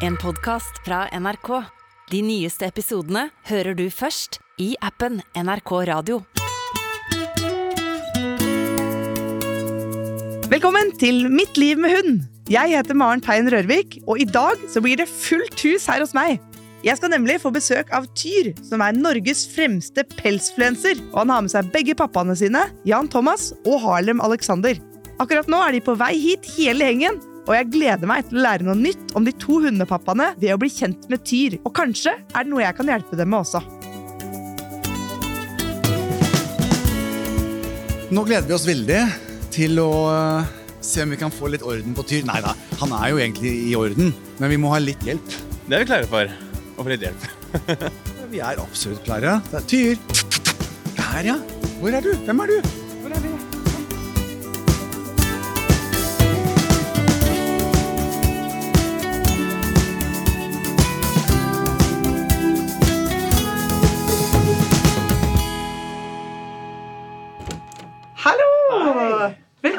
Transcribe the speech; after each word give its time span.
En 0.00 0.14
podkast 0.16 0.78
fra 0.84 1.02
NRK. 1.12 1.48
De 2.08 2.22
nyeste 2.24 2.64
episodene 2.64 3.26
hører 3.50 3.76
du 3.76 3.82
først 3.92 4.38
i 4.56 4.70
appen 4.80 5.18
NRK 5.36 5.72
Radio. 5.90 6.22
Velkommen 10.48 10.94
til 10.96 11.28
Mitt 11.28 11.60
liv 11.60 11.76
med 11.76 11.92
hund. 11.98 12.24
Jeg 12.48 12.72
heter 12.72 12.96
Maren 12.96 13.20
Tein 13.20 13.52
Rørvik, 13.52 13.98
og 14.08 14.24
i 14.24 14.24
dag 14.24 14.64
så 14.72 14.80
blir 14.80 14.96
det 15.02 15.10
fullt 15.12 15.60
hus 15.68 15.84
her 15.92 16.00
hos 16.00 16.16
meg. 16.16 16.40
Jeg 16.80 16.96
skal 16.96 17.12
nemlig 17.12 17.36
få 17.44 17.52
besøk 17.52 17.92
av 17.92 18.08
Tyr, 18.16 18.54
som 18.64 18.80
er 18.80 18.96
Norges 18.96 19.44
fremste 19.52 20.08
pelsfluenser. 20.16 20.96
Og 21.12 21.26
han 21.26 21.36
har 21.36 21.44
med 21.44 21.52
seg 21.52 21.68
begge 21.76 21.92
pappaene 22.00 22.40
sine, 22.40 22.70
Jan 22.88 23.12
Thomas 23.12 23.50
og 23.66 23.82
Harlem 23.84 24.24
Alexander. 24.24 24.80
Akkurat 25.20 25.52
nå 25.52 25.60
er 25.60 25.76
de 25.76 25.84
på 25.84 25.92
vei 26.00 26.14
hit, 26.16 26.48
hele 26.56 26.88
gjengen. 26.88 27.20
Og 27.48 27.54
jeg 27.56 27.70
gleder 27.72 28.08
meg 28.08 28.26
til 28.28 28.40
å 28.40 28.44
lære 28.44 28.66
noe 28.66 28.76
nytt 28.78 29.14
om 29.16 29.24
de 29.26 29.32
to 29.40 29.60
hundepappaene 29.64 30.32
ved 30.40 30.52
å 30.54 30.58
bli 30.60 30.70
kjent 30.72 31.08
med 31.10 31.24
Tyr. 31.26 31.56
Og 31.64 31.72
kanskje 31.76 32.12
er 32.20 32.44
det 32.44 32.52
noe 32.52 32.64
jeg 32.64 32.76
kan 32.76 32.90
hjelpe 32.92 33.18
dem 33.18 33.32
med 33.32 33.42
også. 33.42 33.62
Nå 38.10 38.24
gleder 38.26 38.48
vi 38.48 38.56
oss 38.56 38.66
veldig 38.66 39.00
til 39.54 39.78
å 39.82 39.90
eh, 40.10 40.50
se 40.82 41.04
om 41.04 41.12
vi 41.14 41.18
kan 41.20 41.32
få 41.32 41.50
litt 41.52 41.64
orden 41.66 41.94
på 41.96 42.04
Tyr. 42.10 42.26
Nei 42.28 42.40
da, 42.44 42.56
han 42.82 42.94
er 42.98 43.12
jo 43.12 43.20
egentlig 43.22 43.54
i 43.70 43.76
orden, 43.78 44.12
men 44.40 44.52
vi 44.52 44.58
må 44.60 44.72
ha 44.74 44.82
litt 44.82 45.02
hjelp. 45.06 45.36
Det 45.66 45.78
er 45.78 45.84
vi 45.84 45.90
klare 45.92 46.10
for. 46.10 46.32
Å 46.76 46.82
få 46.84 46.90
litt 46.92 47.06
hjelp. 47.06 47.28
Vi 48.30 48.38
er 48.38 48.60
absolutt 48.62 49.02
klare. 49.02 49.40
Det 49.50 49.58
er 49.58 49.64
Tyr. 49.66 50.04
Der, 50.94 51.32
ja. 51.32 51.34
Hvor 51.80 51.96
er 51.98 52.04
du? 52.04 52.12
Hvem 52.28 52.44
er 52.44 52.52
du? 52.54 52.70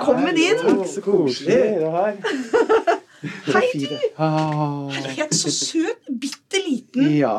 Velkommen 0.01 0.37
inn. 0.37 0.85
Så 0.89 1.01
koselig. 1.05 1.55
Hei, 3.53 3.67
du! 3.77 3.91
Herlighet, 4.17 5.17
Helt 5.19 5.35
så 5.37 5.51
søt, 5.53 6.07
bitte 6.21 6.57
liten. 6.65 7.11
ja. 7.19 7.35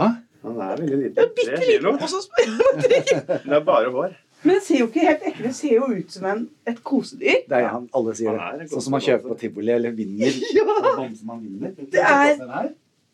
Han 0.47 0.61
er 0.63 0.77
veldig 0.79 0.99
liten. 1.01 1.33
Bitte 1.39 1.59
liten. 1.59 1.89
Og 1.99 2.07
så 2.11 2.21
Det 2.87 3.57
er 3.57 3.65
bare 3.67 3.91
hår. 3.91 4.15
Men 4.45 4.55
det 4.61 4.63
ser 4.67 4.79
jo 4.79 4.87
ikke 4.89 5.03
helt 5.07 5.27
ekte 5.31 5.43
Det 5.49 5.53
ser 5.55 5.75
jo 5.77 5.89
ut 5.91 6.15
som 6.15 6.25
en, 6.31 6.45
et 6.67 6.79
kosedyr. 6.87 7.43
Det 7.51 7.59
er 7.59 7.67
han 7.71 7.89
alle 7.99 8.15
sier 8.19 8.39
er 8.39 8.57
det. 8.63 8.69
Sånn 8.71 8.87
som 8.87 8.95
man 8.95 9.03
kjøper 9.09 9.35
på 9.35 9.39
tivoli 9.43 9.75
eller 9.75 9.95
vinner. 9.99 10.39
Ja. 10.59 10.67
Sånn 10.87 11.15
som 11.19 11.35
man 11.35 11.43
vinner. 11.43 11.75
Det 11.79 12.03
er- 12.03 12.71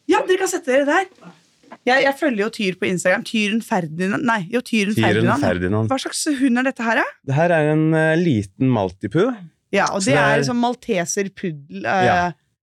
ja, 0.09 0.23
dere 0.29 0.39
kan 0.45 0.49
sette 0.53 0.73
dere 0.77 0.85
der. 0.89 1.09
Jeg, 1.88 2.02
jeg 2.05 2.14
følger 2.19 2.42
jo 2.44 2.48
Tyr 2.52 2.77
på 2.80 2.88
Instagram. 2.91 3.22
Tyren 3.28 3.62
Ferdinand. 3.64 4.24
Nei, 4.28 4.41
jo, 4.52 4.61
Tyren, 4.61 4.94
Tyren 4.94 5.06
Ferdinand. 5.14 5.42
Ferdinand. 5.47 5.88
Hva 5.92 5.98
slags 6.02 6.24
hund 6.41 6.58
er 6.61 6.69
dette 6.69 6.84
her, 6.84 7.00
da? 7.00 7.06
Det 7.30 7.34
her 7.38 7.55
er 7.56 7.70
en 7.72 7.86
uh, 7.94 8.14
liten 8.20 8.69
maltipoo. 8.74 9.30
Ja, 9.74 9.86
og 9.92 10.00
det 10.05 10.14
det 10.14 10.19
er- 10.20 10.39
er 10.39 10.44
sånn 10.48 10.61
malteser 10.62 11.30
puddel. 11.34 11.84
Uh, 11.86 12.05
Ja. 12.08 12.19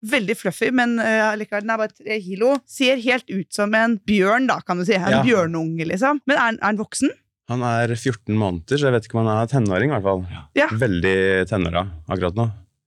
Veldig 0.05 0.35
fluffy, 0.37 0.67
men 0.69 0.99
uh, 1.01 1.31
likevel, 1.33 1.63
den 1.65 1.71
er 1.73 1.79
bare 1.81 1.89
tre 1.97 2.19
kilo. 2.21 2.51
Ser 2.69 2.99
helt 3.01 3.25
ut 3.33 3.47
som 3.55 3.73
en 3.73 3.95
bjørn, 4.05 4.45
da, 4.51 4.59
kan 4.61 4.77
du 4.77 4.85
si. 4.85 4.93
En 4.93 5.07
Ja. 5.09 5.23
bjørnunge, 5.25 5.87
liksom. 5.89 6.19
Men 6.29 6.37
er, 6.37 6.59
er 6.61 6.65
han 6.67 6.77
voksen? 6.77 7.09
Han 7.49 7.63
er 7.65 7.87
14 7.95 8.37
måneder, 8.37 8.77
så 8.77 8.85
jeg 8.89 8.93
vet 8.93 9.07
ikke 9.07 9.17
om 9.17 9.25
han 9.25 9.41
er 9.41 9.49
tenåring. 9.49 9.89
i 9.89 9.95
hvert 9.95 10.03
fall. 10.05 10.21
Ja. 10.57 10.67
Veldig 10.69 11.15
tenåra 11.49 11.87
akkurat 12.09 12.37
nå. 12.37 12.45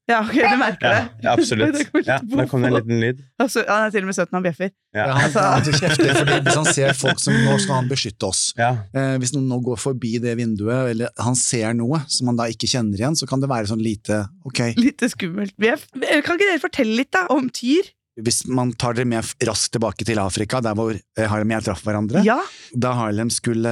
Ja, 0.08 0.22
ok, 0.24 0.32
du 0.40 0.56
merker 0.56 0.88
det. 0.94 1.00
ja, 1.24 1.32
absolutt. 1.34 1.74
Det 1.78 1.84
går 1.92 2.04
Ja, 2.06 2.16
der 2.24 2.46
kom 2.48 2.62
det 2.64 2.70
en 2.70 2.76
liten 2.78 3.00
lyd. 3.02 3.18
Altså, 3.44 3.64
han 3.68 3.84
er 3.86 3.92
til 3.92 4.06
og 4.06 4.08
med 4.08 4.16
søt 4.16 4.30
når 4.32 4.38
han 4.38 4.46
bjeffer. 4.46 4.70
Ja, 4.96 5.04
Ja. 5.04 5.18
han, 5.20 5.34
han 5.36 5.66
kjefter, 5.68 6.14
fordi 6.16 6.38
hvis 6.46 6.56
han 6.56 6.70
ser 6.72 6.96
folk 6.96 7.20
som 7.20 7.36
Nå 7.44 7.58
skal 7.60 7.74
han 7.82 7.90
beskytte 7.90 8.30
oss. 8.30 8.40
Ja. 8.56 8.70
Eh, 8.96 9.18
hvis 9.20 9.34
noen 9.36 9.50
nå 9.52 9.60
går 9.68 9.76
forbi 9.82 10.14
det 10.24 10.32
vinduet, 10.40 10.94
eller 10.94 11.12
han 11.20 11.36
ser 11.36 11.76
noe 11.76 12.00
som 12.08 12.32
han 12.32 12.40
da 12.40 12.48
ikke 12.48 12.70
kjenner 12.72 12.96
igjen, 13.04 13.18
så 13.20 13.28
kan 13.28 13.44
det 13.44 13.50
være 13.52 13.68
sånn 13.70 13.84
lite 13.84 14.22
Ok, 14.48 14.64
Lite 14.80 15.10
skummelt 15.12 15.52
bjeff. 15.60 15.84
Kan 15.92 16.34
ikke 16.40 16.48
dere 16.48 16.64
fortelle 16.64 16.96
litt 17.02 17.12
da 17.12 17.26
om 17.36 17.52
Tyr? 17.52 17.92
hvis 18.18 18.40
man 18.50 18.72
tar 18.74 18.96
dere 18.98 19.06
med 19.06 19.22
raskt 19.46 19.70
tilbake 19.76 20.02
til 20.02 20.18
Afrika, 20.18 20.58
der 20.58 20.74
hvor 20.74 20.90
eh, 20.90 21.26
Harlem 21.30 21.52
og 21.52 21.54
jeg 21.60 21.66
traff 21.68 21.84
hverandre 21.86 22.24
Ja, 22.26 22.34
Da 22.74 22.90
Harlem 22.98 23.28
skulle 23.30 23.70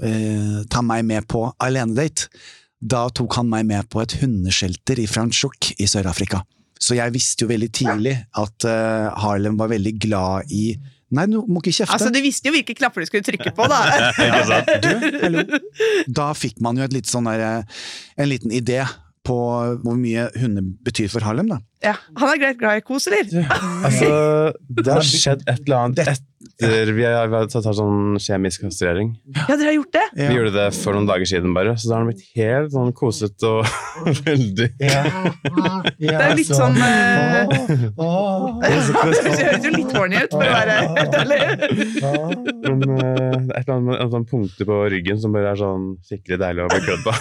eh, 0.00 0.62
ta 0.72 0.80
meg 0.80 1.04
med 1.04 1.26
på 1.28 1.42
alenedate, 1.60 2.30
da 2.80 3.08
tok 3.12 3.36
han 3.36 3.50
meg 3.50 3.66
med 3.68 3.88
på 3.92 4.00
et 4.02 4.16
hundeskjelter 4.22 5.02
i 5.02 5.08
Franschhoek 5.10 5.74
i 5.78 5.88
Sør-Afrika. 5.90 6.40
Så 6.80 6.96
jeg 6.96 7.12
visste 7.12 7.44
jo 7.44 7.50
veldig 7.50 7.68
tidlig 7.76 8.14
at 8.40 8.64
uh, 8.64 9.10
Harlem 9.20 9.58
var 9.60 9.68
veldig 9.72 9.98
glad 10.00 10.54
i 10.54 10.72
Nei, 11.10 11.24
du 11.26 11.40
må 11.50 11.58
ikke 11.58 11.72
kjefte. 11.74 11.90
altså 11.96 12.12
Du 12.14 12.20
visste 12.22 12.46
jo 12.46 12.54
hvilke 12.54 12.74
knapper 12.78 13.02
du 13.02 13.08
skulle 13.08 13.26
trykke 13.26 13.50
på, 13.56 13.64
da. 13.66 13.80
ja. 14.30 14.60
Du, 14.78 14.90
hello. 15.24 15.42
Da 16.06 16.28
fikk 16.38 16.60
man 16.62 16.78
jo 16.78 16.84
et 16.86 16.94
litt 16.94 17.10
sånn 17.10 17.26
der, 17.26 17.42
eh, 17.42 17.80
en 18.14 18.30
liten 18.30 18.54
idé 18.54 18.84
på 19.30 19.38
hvor 19.84 19.98
mye 19.98 20.26
hunder 20.40 20.66
betyr 20.86 21.10
for 21.12 21.24
Harlem. 21.26 21.52
da. 21.54 21.60
Ja, 21.84 21.94
Han 22.18 22.34
er 22.34 22.40
greit 22.42 22.58
glad 22.60 22.82
i 22.82 22.84
kos, 22.84 23.06
eller? 23.08 23.30
Altså, 23.86 24.10
det 24.68 24.90
har 24.90 25.06
skjedd 25.06 25.46
et 25.48 25.62
eller 25.64 25.86
annet 25.86 26.02
etter 26.04 26.90
vi 26.92 27.04
har 27.04 27.28
tatt 27.52 27.66
sånn 27.76 28.16
kjemisk 28.20 28.62
kastrering. 28.66 29.10
Ja, 29.32 29.56
dere 29.56 29.70
har 29.70 29.74
gjort 29.76 29.92
det? 29.96 30.02
Vi 30.16 30.36
gjorde 30.36 30.52
det 30.54 30.66
for 30.76 30.96
noen 30.96 31.08
dager 31.08 31.28
siden, 31.28 31.54
bare, 31.56 31.74
så 31.80 31.88
da 31.88 31.96
har 31.96 32.04
han 32.04 32.10
blitt 32.10 32.24
helt 32.36 32.72
sånn 32.74 32.92
koset 32.96 33.44
og 33.48 33.68
veldig 34.26 34.68
Det 34.80 36.12
er 36.12 36.34
litt 36.36 36.52
sånn 36.52 36.76
eh, 36.84 37.54
Det 38.60 38.70
høres 38.72 39.66
jo 39.66 39.72
litt 39.74 39.94
horny 39.96 40.20
ut, 40.20 40.32
for 40.32 40.44
å 40.44 40.52
være 40.54 40.76
helt 40.96 41.18
ærlig. 41.20 41.40
Men 42.64 42.86
eh, 42.96 43.36
det 43.40 43.56
er 43.56 43.60
et 43.60 43.64
eller 43.64 43.74
annet 43.76 43.88
med 43.90 44.14
sånn 44.16 44.28
punkter 44.32 44.68
på 44.68 44.80
ryggen 44.96 45.20
som 45.20 45.36
bare 45.36 45.52
er 45.54 45.60
sånn 45.60 45.86
skikkelig 46.08 46.40
deilig 46.44 46.66
å 46.66 46.70
bli 46.72 46.80
klødd 46.88 47.02
på. 47.04 47.12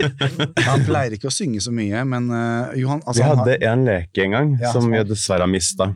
Han 0.68 0.86
pleier 0.86 1.18
ikke 1.18 1.30
å 1.30 1.34
synge 1.42 1.62
så 1.64 1.72
mye, 1.74 2.04
men 2.08 2.30
uh, 2.30 2.70
Johan 2.78 3.02
altså, 3.02 3.18
Vi 3.20 3.26
han 3.26 3.36
har- 3.38 3.44
hadde 3.50 3.72
en 3.72 3.84
leke 3.88 4.24
en 4.26 4.36
gang 4.38 4.52
Ja, 4.62 4.70
som 4.72 4.86
som- 4.86 4.92
vi 4.94 5.02
dessverre 5.10 5.44
har 5.46 5.50
mista. 5.50 5.90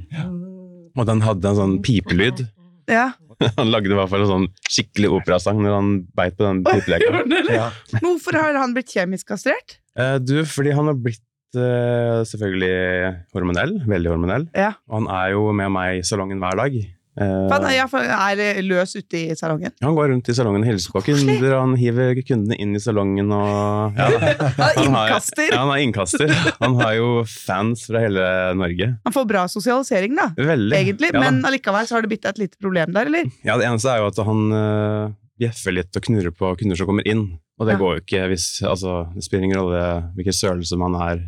Og 0.97 1.07
den 1.07 1.21
hadde 1.23 1.49
en 1.51 1.57
sånn 1.63 1.79
pipelyd. 1.85 2.47
Ja. 2.89 3.13
Han 3.59 3.69
lagde 3.69 3.91
i 3.93 3.97
hvert 3.99 4.09
fall 4.09 4.23
en 4.25 4.31
sånn 4.31 4.45
skikkelig 4.65 5.11
operasang 5.19 5.59
når 5.61 5.75
han 5.75 5.89
beit 6.17 6.39
på 6.39 6.47
den 6.47 6.63
pipeleken. 6.69 7.35
Ja. 7.53 7.67
Hvorfor 8.01 8.39
har 8.41 8.57
han 8.57 8.73
blitt 8.73 8.89
kjemisk 8.95 9.29
kastrert? 9.29 9.75
Uh, 9.99 10.17
du, 10.17 10.39
fordi 10.49 10.73
han 10.73 10.89
har 10.89 10.97
blitt 10.97 11.21
eh, 11.57 12.23
selvfølgelig 12.31 13.11
hormonell. 13.37 13.75
Veldig 13.93 14.11
hormonell. 14.15 14.47
Ja. 14.57 14.71
Og 14.89 15.03
han 15.03 15.11
er 15.19 15.35
jo 15.35 15.51
med 15.53 15.69
meg 15.75 15.99
i 15.99 16.07
salongen 16.09 16.41
hver 16.41 16.57
dag. 16.63 16.79
Eh, 17.17 17.49
han 17.49 17.65
er, 17.65 17.73
ja, 17.79 17.87
for 17.89 18.05
han 18.05 18.41
er 18.45 18.59
løs 18.67 18.93
ute 18.99 19.17
i 19.17 19.35
salongen. 19.39 19.73
han 19.81 19.95
går 19.97 20.11
rundt 20.13 20.29
i 20.29 20.35
salongen 20.37 20.63
og 20.67 20.69
hilser 20.69 20.93
på 20.93 21.03
kunder, 21.07 21.55
han 21.59 21.73
hiver 21.81 22.19
kundene 22.29 22.59
inn 22.61 22.75
i 22.77 22.83
salongen 22.83 23.31
og 23.33 23.97
ja. 23.97 24.09
Han 24.13 24.21
er 24.21 24.37
Han 24.59 24.67
har- 24.67 24.83
innkaster. 24.85 25.47
Ja, 25.51 25.61
han 25.63 25.73
har 25.73 25.79
innkaster. 25.85 26.35
Han 26.61 26.75
har 26.83 26.93
jo 26.99 27.09
fans 27.25 27.87
fra 27.89 28.03
hele 28.05 28.27
Norge. 28.59 28.91
Han 29.09 29.15
får 29.17 29.27
bra 29.31 29.47
sosialisering, 29.49 30.17
da. 30.19 30.29
Veldig. 30.37 30.77
Egentlig, 30.77 31.11
Ja 31.15 31.21
da. 31.21 31.25
men 31.25 31.41
allikevel 31.49 31.87
så 31.89 31.97
har 31.97 32.05
det 32.05 32.13
blitt 32.13 32.29
et 32.29 32.39
lite 32.43 32.61
problem 32.61 32.93
der, 32.93 33.09
eller? 33.09 33.31
Ja, 33.47 33.57
det 33.57 33.65
eneste 33.71 33.95
er 33.95 34.03
jo 34.05 34.11
at 34.13 34.21
han 34.29 34.45
uh, 34.53 35.15
bjeffer 35.41 35.73
litt 35.77 35.97
og 35.97 36.05
knurrer 36.07 36.33
på 36.37 36.53
kunder 36.61 36.77
som 36.79 36.89
kommer 36.93 37.07
inn. 37.09 37.25
Og 37.57 37.65
det 37.71 37.79
Ja. 37.79 37.81
går 37.81 37.95
jo 37.97 38.01
ikke 38.05 38.27
hvis 38.29 38.47
altså, 38.69 39.07
Det 39.17 39.25
spiller 39.25 39.45
ingen 39.49 39.57
rolle 39.63 39.85
hvilken 40.19 40.37
størrelse 40.37 40.77
man 40.77 40.93
er. 41.01 41.23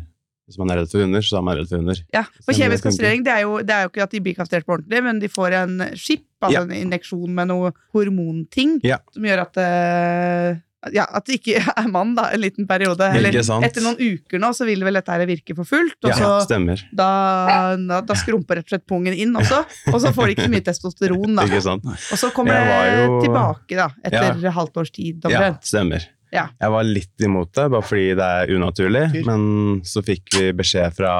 Hvis 0.49 0.57
man 0.57 0.71
er 0.73 0.79
redd 0.81 0.89
for 0.89 1.03
hunder, 1.05 1.21
så 1.21 1.37
er 1.37 1.43
man 1.45 1.59
redd 1.59 1.69
for 1.69 1.77
hunder. 1.77 1.99
Ja, 2.15 2.23
for 2.41 2.57
Kjemisk 2.57 2.87
kastrering 2.89 3.21
det 3.27 3.35
er, 3.35 3.43
jo, 3.45 3.59
det 3.61 3.75
er 3.75 3.83
jo 3.85 3.91
ikke 3.93 4.01
at 4.07 4.15
de 4.15 4.21
blir 4.25 4.33
kastrert 4.39 4.65
på 4.65 4.73
ordentlig, 4.79 5.03
men 5.05 5.19
de 5.21 5.29
får 5.29 5.53
en 5.63 5.75
chip, 5.93 6.25
altså 6.41 6.55
Ja. 6.57 6.63
en 6.65 6.73
injeksjon 6.89 7.29
med 7.37 7.51
noe 7.51 7.69
hormonting, 7.93 8.79
Ja. 8.83 8.97
som 9.13 9.23
gjør 9.29 9.43
at 9.45 9.59
uh, 9.61 10.57
ja, 10.95 11.03
at 11.11 11.25
det 11.27 11.37
ikke 11.41 11.59
er 11.83 11.87
mann 11.91 12.15
da, 12.15 12.29
en 12.33 12.39
liten 12.41 12.65
periode. 12.65 13.03
Eller 13.13 13.35
etter 13.35 13.83
noen 13.83 13.99
uker 13.99 14.39
nå 14.41 14.49
så 14.55 14.65
vil 14.65 14.81
vel 14.87 14.95
dette 14.97 15.11
her 15.11 15.25
virke 15.29 15.53
for 15.57 15.67
fullt, 15.67 15.97
og 16.01 16.09
Ja, 16.09 16.17
så 16.17 16.29
stemmer. 16.47 16.81
da, 16.95 17.09
da, 17.77 18.01
da 18.07 18.15
skrumper 18.17 18.57
rett 18.61 18.69
og 18.69 18.73
slett 18.73 18.87
pungen 18.89 19.13
inn 19.13 19.35
også, 19.37 19.61
og 19.93 19.99
så 20.01 20.13
får 20.15 20.25
de 20.31 20.37
ikke 20.37 20.47
så 20.47 20.53
mye 20.55 20.65
testosteron 20.69 21.35
da. 21.35 21.45
Ikke 21.51 21.61
sant? 21.65 21.83
Og 21.85 22.17
så 22.17 22.31
kommer 22.33 22.55
det 22.57 23.03
jo- 23.05 23.19
tilbake 23.27 23.75
da, 23.77 23.89
etter 24.07 24.49
halvt 24.55 24.77
års 24.81 24.91
tid. 24.95 25.19
Ja, 25.27 25.29
omtrent. 25.51 25.67
stemmer. 25.67 26.07
Ja. 26.35 26.47
Jeg 26.61 26.71
var 26.75 26.83
litt 26.85 27.25
imot 27.25 27.53
det, 27.57 27.69
bare 27.73 27.85
fordi 27.85 28.09
det 28.19 28.25
er 28.41 28.51
unaturlig. 28.55 29.05
Fyr. 29.15 29.23
Men 29.29 29.81
så 29.87 30.03
fikk 30.05 30.35
vi 30.37 30.51
beskjed 30.59 30.93
fra 30.97 31.13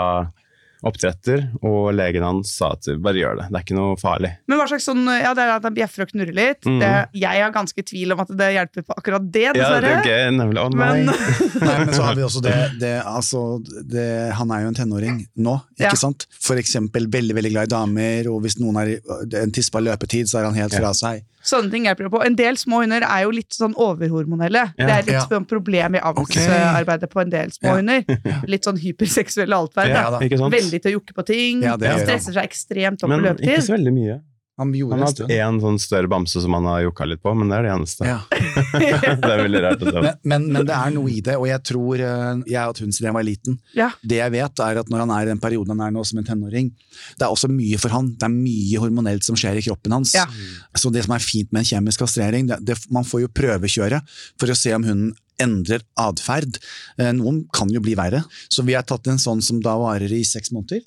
oppdretter, 0.80 1.42
og 1.68 1.90
legen 1.92 2.24
hans 2.24 2.54
sa 2.56 2.70
at 2.72 2.88
bare 3.04 3.20
gjør 3.20 3.40
det. 3.42 3.48
Det 3.52 3.58
er 3.60 3.64
ikke 3.66 3.76
noe 3.76 3.98
farlig. 4.00 4.30
Men 4.48 4.62
hva 4.62 4.68
slags 4.72 4.86
sånn, 4.88 5.02
ja 5.12 5.34
det 5.36 5.44
er 5.44 5.52
at 5.58 5.66
han 5.68 5.76
bjeffer 5.76 6.06
og 6.06 6.12
knurrer 6.14 6.38
litt. 6.38 6.64
Mm. 6.64 6.78
Det, 6.80 6.92
jeg 7.20 7.42
har 7.44 7.52
ganske 7.56 7.84
tvil 7.90 8.16
om 8.16 8.22
at 8.24 8.32
det 8.40 8.48
hjelper 8.56 8.86
på 8.88 8.96
akkurat 8.96 9.26
det, 9.28 9.44
Ja, 9.50 9.56
det 9.76 9.90
er 9.92 10.08
gøy, 10.08 10.24
nemlig. 10.38 10.62
Å 10.64 10.70
nei. 10.72 10.80
Men 10.80 11.12
Nei, 11.68 11.76
men 11.84 11.92
så 11.98 12.06
har 12.08 12.16
vi 12.16 12.24
også 12.24 12.44
det, 12.46 12.56
det, 12.80 12.94
altså, 13.04 13.42
det 13.92 14.08
Han 14.40 14.54
er 14.56 14.64
jo 14.64 14.72
en 14.72 14.78
tenåring 14.80 15.18
nå, 15.36 15.58
ikke 15.76 15.90
Ja. 15.92 16.00
sant? 16.00 16.30
For 16.40 16.60
eksempel 16.62 17.10
veldig 17.12 17.36
veldig 17.36 17.52
glad 17.58 17.68
i 17.68 17.74
damer, 17.76 18.32
og 18.32 18.40
hvis 18.46 18.56
noen 18.64 18.80
er 18.80 18.96
en 19.44 19.52
tispa 19.56 19.84
løpetid, 19.84 20.32
så 20.32 20.40
er 20.40 20.48
han 20.48 20.56
helt 20.62 20.78
Ja. 20.78 20.86
fra 20.86 20.94
seg. 20.96 21.26
Sånne 21.44 21.72
ting 21.72 21.86
hjelper 21.88 22.04
det 22.08 22.12
på. 22.12 22.20
En 22.26 22.36
del 22.36 22.58
små 22.60 22.82
hunder 22.84 23.02
er 23.08 23.24
jo 23.24 23.32
litt 23.32 23.56
sånn 23.56 23.74
overhormonelle. 23.80 24.74
Ja. 24.78 24.86
Det 24.86 24.96
er 24.98 25.04
litt 25.08 25.32
Ja. 25.32 25.40
problem 25.48 25.96
i 25.96 26.00
avlsarbeidet 26.00 27.10
på 27.10 27.22
en 27.22 27.30
del 27.30 27.50
små 27.56 27.70
Ja. 27.70 27.76
hunder. 27.80 28.04
Litt 28.48 28.64
sånn 28.68 28.78
hyperseksuelle 28.78 29.56
atferd. 29.56 30.20
Veldig 30.52 30.82
til 30.82 30.92
å 30.92 31.00
jokke 31.00 31.14
på 31.16 31.26
ting. 31.26 31.64
Ja, 31.64 31.78
det 31.78 31.88
han 31.90 32.00
stresser 32.04 32.34
seg 32.34 32.44
ekstremt 32.50 33.04
opp 33.04 33.10
i 33.10 33.16
Men 33.22 33.38
ikke 33.38 33.62
så 33.64 33.76
veldig 33.78 33.94
mye. 33.94 34.20
Han 34.60 34.74
Han 34.76 35.00
har 35.00 35.08
hatt 35.08 35.32
én 35.32 35.60
sånn 35.64 35.78
større 35.80 36.10
bamse 36.12 36.42
som 36.44 36.56
han 36.58 36.66
har 36.68 36.82
jokka 36.84 37.06
litt 37.08 37.22
på, 37.24 37.32
men 37.38 37.48
det 37.48 37.60
er 37.60 37.68
det 37.68 37.72
eneste. 37.78 38.08
Ja. 38.10 38.18
det 39.24 39.30
er 39.32 39.44
veldig 39.46 39.62
rart 39.64 39.86
å 39.86 39.94
se. 39.94 40.02
Men, 40.04 40.18
men, 40.34 40.48
men 40.52 40.68
det 40.68 40.76
er 40.76 40.92
noe 40.98 41.14
i 41.14 41.22
det, 41.24 41.38
og 41.40 41.48
jeg 41.48 41.64
tror 41.70 42.04
eh, 42.04 42.42
Jeg 42.50 42.60
har 42.60 42.68
hatt 42.68 42.82
hund 42.84 42.96
siden 42.96 43.08
jeg 43.10 43.16
var 43.16 43.28
liten. 43.28 43.56
Ja. 43.78 43.90
Det 44.04 44.20
jeg 44.20 44.36
vet, 44.36 44.64
er 44.66 44.82
at 44.84 44.92
når 44.92 45.06
han 45.06 45.16
er 45.16 45.24
i 45.24 45.32
den 45.32 45.40
perioden 45.40 45.72
han 45.78 45.86
er 45.88 45.96
nå 45.96 46.04
som 46.08 46.20
en 46.20 46.28
tenåring, 46.28 46.74
det 47.16 47.24
er 47.24 47.32
også 47.32 47.48
mye 47.54 47.80
for 47.80 47.96
han. 47.96 48.12
Det 48.20 48.28
er 48.28 48.36
mye 48.36 48.84
hormonelt 48.84 49.28
som 49.28 49.40
skjer 49.40 49.62
i 49.62 49.64
kroppen 49.70 49.96
hans. 49.96 50.14
Ja. 50.18 50.28
Så 50.76 50.92
det 50.92 51.06
som 51.08 51.16
er 51.16 51.24
fint 51.24 51.56
med 51.56 51.64
en 51.64 51.72
kjemisk 51.72 52.04
kastrering, 52.04 52.52
det, 52.52 52.60
det, 52.68 52.76
man 52.92 53.08
får 53.08 53.26
jo 53.26 53.34
prøvekjøre 53.40 54.04
for 54.36 54.52
å 54.52 54.60
se 54.60 54.76
om 54.76 54.86
hunden 54.86 55.16
endrer 55.40 55.82
atferd. 55.98 56.58
Eh, 57.00 57.12
Noen 57.16 57.46
kan 57.56 57.70
jo 57.74 57.80
bli 57.82 57.96
verre. 57.96 58.24
Så 58.50 58.64
vi 58.68 58.74
har 58.78 58.84
tatt 58.84 59.08
en 59.08 59.18
sånn 59.22 59.42
som 59.44 59.60
da 59.64 59.76
varer 59.80 60.12
i 60.12 60.22
seks 60.28 60.52
måneder. 60.52 60.82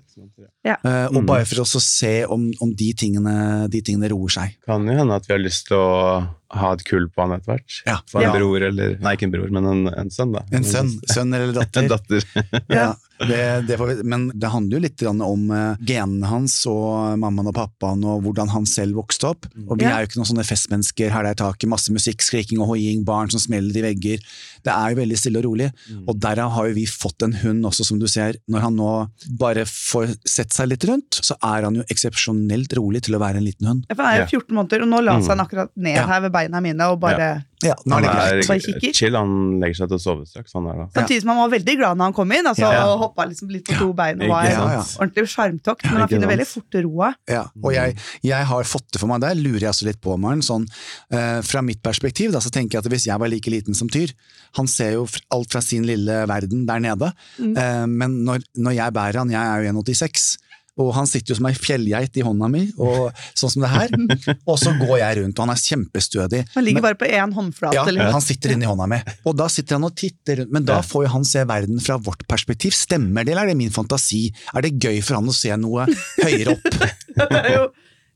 Ja. 0.65 0.77
Eh, 0.85 1.07
og 1.09 1.23
Mm. 1.23 1.27
bare 1.27 1.45
for 1.49 1.63
oss 1.63 1.75
å 1.77 1.81
se 1.81 2.25
om, 2.27 2.51
om 2.61 2.75
de, 2.75 2.93
tingene, 2.93 3.69
de 3.71 3.81
tingene 3.83 4.11
roer 4.13 4.29
seg. 4.31 4.57
Kan 4.67 4.87
jo 4.87 4.93
hende 4.99 5.15
at 5.17 5.27
vi 5.27 5.35
har 5.35 5.41
lyst 5.43 5.67
til 5.69 5.77
å 5.77 6.29
ha 6.53 6.73
et 6.75 6.85
kull 6.85 7.09
på 7.09 7.23
han 7.25 7.33
etter 7.41 7.55
hvert. 7.55 7.79
Ja. 7.87 7.97
Få 8.07 8.21
en 8.21 8.29
Ja. 8.29 8.33
bror 8.37 8.63
eller 8.63 8.99
Nei, 9.01 9.15
ikke 9.17 9.25
en 9.25 9.33
bror, 9.33 9.51
men 9.51 9.65
en, 9.67 9.87
en 9.89 10.11
sønn, 10.11 10.33
da. 10.37 10.43
En 10.53 10.63
sønn, 10.65 10.91
sønn 11.09 11.33
eller 11.35 11.53
datter. 11.57 11.83
En 11.83 11.89
datter. 11.89 12.23
Ja, 12.69 12.95
det, 13.19 13.67
det 13.69 13.77
får 13.79 13.87
vi, 13.87 13.95
men 14.09 14.29
det 14.35 14.49
handler 14.51 14.79
jo 14.79 14.83
litt 14.83 15.03
om 15.07 15.51
eh, 15.55 15.77
genene 15.87 16.27
hans 16.27 16.57
og 16.67 17.19
mammaen 17.23 17.51
og 17.51 17.55
pappaen 17.55 18.03
og 18.09 18.23
hvordan 18.25 18.49
han 18.51 18.67
selv 18.67 18.97
vokste 18.99 19.29
opp. 19.31 19.47
Og 19.69 19.77
vi 19.79 19.85
Ja. 19.85 19.97
er 19.99 20.03
jo 20.03 20.09
ikke 20.11 20.19
noen 20.23 20.31
sånne 20.33 20.47
festmennesker, 20.49 21.11
her 21.15 21.23
det 21.23 21.31
er 21.37 21.41
taket, 21.45 21.69
masse 21.71 21.93
musikk, 21.95 22.23
skriking 22.25 22.59
og 22.61 22.73
hoiing, 22.73 23.05
barn 23.07 23.31
som 23.31 23.39
smeller 23.41 23.77
i 23.79 23.85
vegger. 23.95 24.19
Det 24.65 24.73
er 24.73 24.91
jo 24.95 25.01
veldig 25.03 25.19
stille 25.19 25.39
og 25.39 25.45
rolig. 25.47 25.71
Og 26.09 26.19
derav 26.19 26.51
har 26.57 26.69
jo 26.69 26.75
vi 26.75 26.87
fått 26.87 27.23
en 27.23 27.33
hund 27.45 27.63
også, 27.65 27.85
som 27.87 27.99
du 28.03 28.07
ser. 28.11 28.35
Når 28.51 28.61
han 28.67 28.77
nå 28.77 28.91
bare 29.39 29.65
får 29.69 30.17
sett 30.27 30.53
seg 30.53 30.69
litt 30.73 30.85
rundt, 30.91 31.21
så 31.23 31.37
er 31.43 31.63
han 31.69 31.75
jo 31.79 31.87
eksepsjonelt 31.93 32.75
rolig 32.79 33.03
til 33.07 33.15
å 33.15 33.23
være 33.23 33.39
en 33.39 33.45
liten 33.47 33.67
hund. 33.71 33.87
Ja, 33.89 33.95
for 33.95 34.03
han 34.05 34.15
er 34.19 34.25
jo 34.27 34.41
14 34.41 34.55
måneder, 34.59 34.83
og 34.83 34.89
nå 34.93 35.03
la 35.05 35.13
han 35.19 35.23
seg 35.27 35.39
akkurat 35.47 35.71
ned 35.77 35.97
Ja. 35.97 36.07
her 36.07 36.21
ved 36.27 36.33
beina 36.33 36.61
mine 36.61 36.81
og 36.91 37.01
bare 37.01 37.45
Ja, 37.63 37.75
nå 37.87 37.95
Han 37.95 38.05
er 38.05 38.41
det 38.41 38.47
greit. 38.47 38.69
Er 38.83 38.93
chill, 38.97 39.15
han 39.17 39.61
legger 39.63 39.77
seg 39.83 39.89
til 39.93 39.99
å 39.99 40.03
sove 40.03 40.27
straks. 40.27 40.53
Samtidig 40.53 41.21
som 41.23 41.31
han 41.33 41.39
var 41.45 41.53
veldig 41.55 41.77
glad 41.79 41.97
når 42.01 42.05
han 42.11 42.17
kom 42.17 42.33
inn. 42.35 42.47
Altså, 42.51 42.67
Ja. 42.73 42.85
og 42.91 43.01
hoppa 43.07 43.27
liksom 43.31 43.51
litt 43.55 43.65
på 43.69 43.79
to 43.79 43.93
bein 43.93 44.21
og 44.23 44.29
var 44.33 44.45
Ja, 44.49 44.65
ja. 44.79 44.83
ordentlig 44.99 45.27
sjarmtokt. 45.31 45.85
Men 45.91 46.01
han 46.03 46.09
finner 46.09 46.29
veldig 46.33 46.47
fort 46.47 46.75
roa. 46.83 47.13
Ja, 47.31 47.45
og 47.63 47.73
jeg, 47.73 47.97
jeg 48.23 48.45
har 48.53 48.65
fått 48.65 48.91
det 48.93 49.01
for 49.01 49.07
meg, 49.13 49.21
der 49.21 49.35
lurer 49.39 49.61
jeg 49.61 49.71
også 49.71 49.87
litt 49.87 50.01
på, 50.01 50.19
Maren. 50.19 50.43
Sånn, 50.43 50.67
eh, 51.11 51.41
fra 51.43 51.63
mitt 51.63 51.83
perspektiv 51.83 52.33
da, 52.33 52.39
så 52.41 52.51
tenker 52.51 52.79
jeg 52.79 52.85
at 52.87 52.91
hvis 52.93 53.07
jeg 53.07 53.19
var 53.19 53.29
like 53.29 53.51
liten 53.51 53.75
som 53.75 53.89
Tyr 53.89 54.13
Han 54.59 54.67
ser 54.69 54.93
jo 54.93 55.07
alt 55.33 55.51
fra 55.51 55.63
sin 55.65 55.87
lille 55.89 56.27
verden 56.29 56.67
der 56.67 56.79
nede. 56.79 57.13
Eh, 57.41 57.87
men 57.87 58.19
når, 58.27 58.43
når 58.59 58.75
jeg 58.77 58.93
bærer 58.93 59.17
han, 59.23 59.31
jeg 59.31 59.41
er 59.41 59.63
jo 59.65 59.73
1,86, 59.83 60.37
og 60.81 60.89
han 60.97 61.09
sitter 61.09 61.35
jo 61.35 61.37
som 61.37 61.47
ei 61.51 61.55
fjellgeit 61.57 62.17
i 62.17 62.23
hånda 62.25 62.49
mi, 62.49 62.63
og, 62.81 63.11
sånn 63.37 63.51
som 63.53 63.65
det 63.67 63.71
her. 63.73 63.93
og 64.51 64.57
så 64.61 64.73
går 64.79 64.95
jeg 65.03 65.19
rundt, 65.19 65.37
og 65.37 65.45
han 65.45 65.53
er 65.53 65.61
kjempestødig. 65.61 66.41
Han 66.55 66.65
ligger 66.65 66.81
Men- 66.81 66.87
bare 66.87 66.99
på 67.03 67.11
én 67.13 67.35
håndflate. 67.37 67.77
ja, 67.77 67.85
eller? 67.91 68.09
han 68.15 68.25
sitter 68.25 68.55
inni 68.55 68.69
hånda 68.71 68.87
mi, 68.89 69.01
og 69.29 69.37
da 69.37 69.51
sitter 69.53 69.77
han 69.77 69.85
og 69.91 69.95
titter 70.01 70.41
rundt. 70.43 70.55
Men 70.57 70.65
da 70.71 70.81
får 70.87 71.05
jo 71.07 71.13
han 71.13 71.29
se 71.29 71.45
verden 71.45 71.81
fra 71.85 71.99
vårt 72.01 72.25
perspektiv. 72.31 72.73
Stemmer 72.73 73.25
det, 73.29 73.35
eller 73.35 73.51
er 73.51 73.53
det 73.53 73.61
min 73.61 73.75
fantasi? 73.75 74.25
Er 74.57 74.65
det 74.65 74.75
gøy 74.81 75.03
for 75.05 75.21
han 75.21 75.29
å 75.29 75.37
se 75.37 75.53
noe 75.61 75.85
høyere 76.23 76.57
opp? 76.57 76.69
det, 77.21 77.41
er 77.45 77.53
jo, 77.59 77.65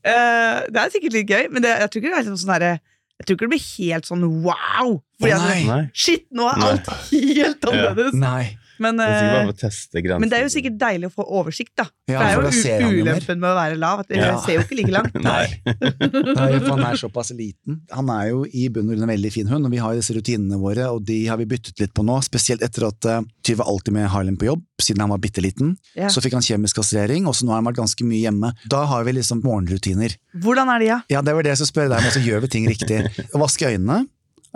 eh, 0.01 0.59
det 0.73 0.81
er 0.81 0.93
sikkert 0.97 1.17
litt 1.19 1.29
gøy, 1.29 1.47
men 1.53 1.61
det, 1.65 1.77
jeg 1.83 1.91
tror 1.93 2.01
ikke 2.01 2.09
det 2.13 2.17
er 2.17 2.25
liksom 2.25 2.41
sånn 2.41 2.55
herre 2.57 2.75
Jeg 3.17 3.25
tror 3.25 3.37
ikke 3.37 3.45
det 3.47 3.53
blir 3.55 3.67
helt 3.77 4.05
sånn 4.09 4.25
wow! 4.45 4.97
Fordi 5.21 5.33
oh, 5.33 5.45
nei. 5.69 5.83
Shit, 5.93 6.25
nå 6.33 6.45
er 6.49 6.57
Nei. 6.61 6.67
alt 6.73 6.89
helt 7.37 7.69
annerledes! 7.69 8.17
Nei. 8.17 8.43
Men, 8.83 8.99
Det 8.99 9.07
eh, 9.07 10.17
men 10.19 10.29
det 10.29 10.37
er 10.39 10.43
jo 10.45 10.51
sikkert 10.53 10.77
deilig 10.81 11.09
å 11.09 11.13
få 11.15 11.25
oversikt, 11.39 11.73
da. 11.79 11.87
Ja, 12.09 12.21
det 12.39 12.51
er 12.71 12.83
jo 12.85 13.03
ulempen 13.03 13.41
med 13.41 13.49
å 13.49 13.55
være 13.57 13.77
lav, 13.79 14.03
at 14.05 14.13
Ja. 14.15 14.37
ser 14.43 14.59
jo 14.59 14.65
ikke 14.65 14.77
like 14.79 14.93
langt. 14.93 15.17
Nei. 15.27 15.47
Nei, 15.65 16.49
for 16.59 16.73
han 16.75 16.85
er 16.87 16.99
såpass 16.99 17.33
liten. 17.35 17.81
Han 17.91 18.11
er 18.13 18.29
jo 18.31 18.43
i 18.47 18.67
bunn 18.73 18.87
og 18.89 18.95
grunn 18.95 19.07
en 19.07 19.13
veldig 19.13 19.31
fin 19.33 19.49
hund, 19.51 19.67
og 19.67 19.73
vi 19.73 19.81
har 19.83 19.95
jo 19.95 20.01
disse 20.01 20.15
rutinene 20.15 20.59
våre, 20.61 20.89
og 20.93 21.03
de 21.07 21.19
har 21.27 21.39
vi 21.41 21.49
byttet 21.49 21.79
litt 21.83 21.93
på 21.97 22.05
nå. 22.05 22.19
Spesielt 22.25 22.63
etter 22.65 22.87
at 22.89 23.09
uh, 23.09 23.21
Tyve 23.47 23.63
alltid 23.63 23.95
med 23.95 24.09
Harlem 24.11 24.35
på 24.39 24.49
jobb, 24.49 24.63
siden 24.81 25.05
han 25.05 25.13
var 25.13 25.21
bitte 25.23 25.41
liten. 25.43 25.75
Ja. 25.95 26.09
Så 26.11 26.21
fikk 26.23 26.35
han 26.35 26.45
kjemisk 26.45 26.81
kastrering, 26.81 27.27
og 27.29 27.35
så 27.37 27.47
nå 27.47 27.53
har 27.53 27.61
han 27.61 27.69
vært 27.69 27.79
ganske 27.79 28.07
mye 28.07 28.25
hjemme. 28.25 28.51
Da 28.67 28.83
har 28.89 29.07
vi 29.07 29.15
liksom 29.15 29.41
morgenrutiner. 29.45 30.17
Hvordan 30.43 30.69
er 30.73 30.83
de, 30.83 30.91
ja? 30.91 30.99
Ja, 31.13 31.23
det 31.23 31.35
var 31.37 31.45
det 31.45 31.55
jeg 31.55 31.61
skulle 31.61 31.73
spørre 31.73 31.93
deg 31.95 32.03
om, 32.03 32.13
så 32.13 32.23
gjør 32.23 32.43
vi 32.45 32.51
ting 32.57 32.67
riktig. 32.69 33.01
Vaske 33.37 33.71
øynene. 33.71 34.03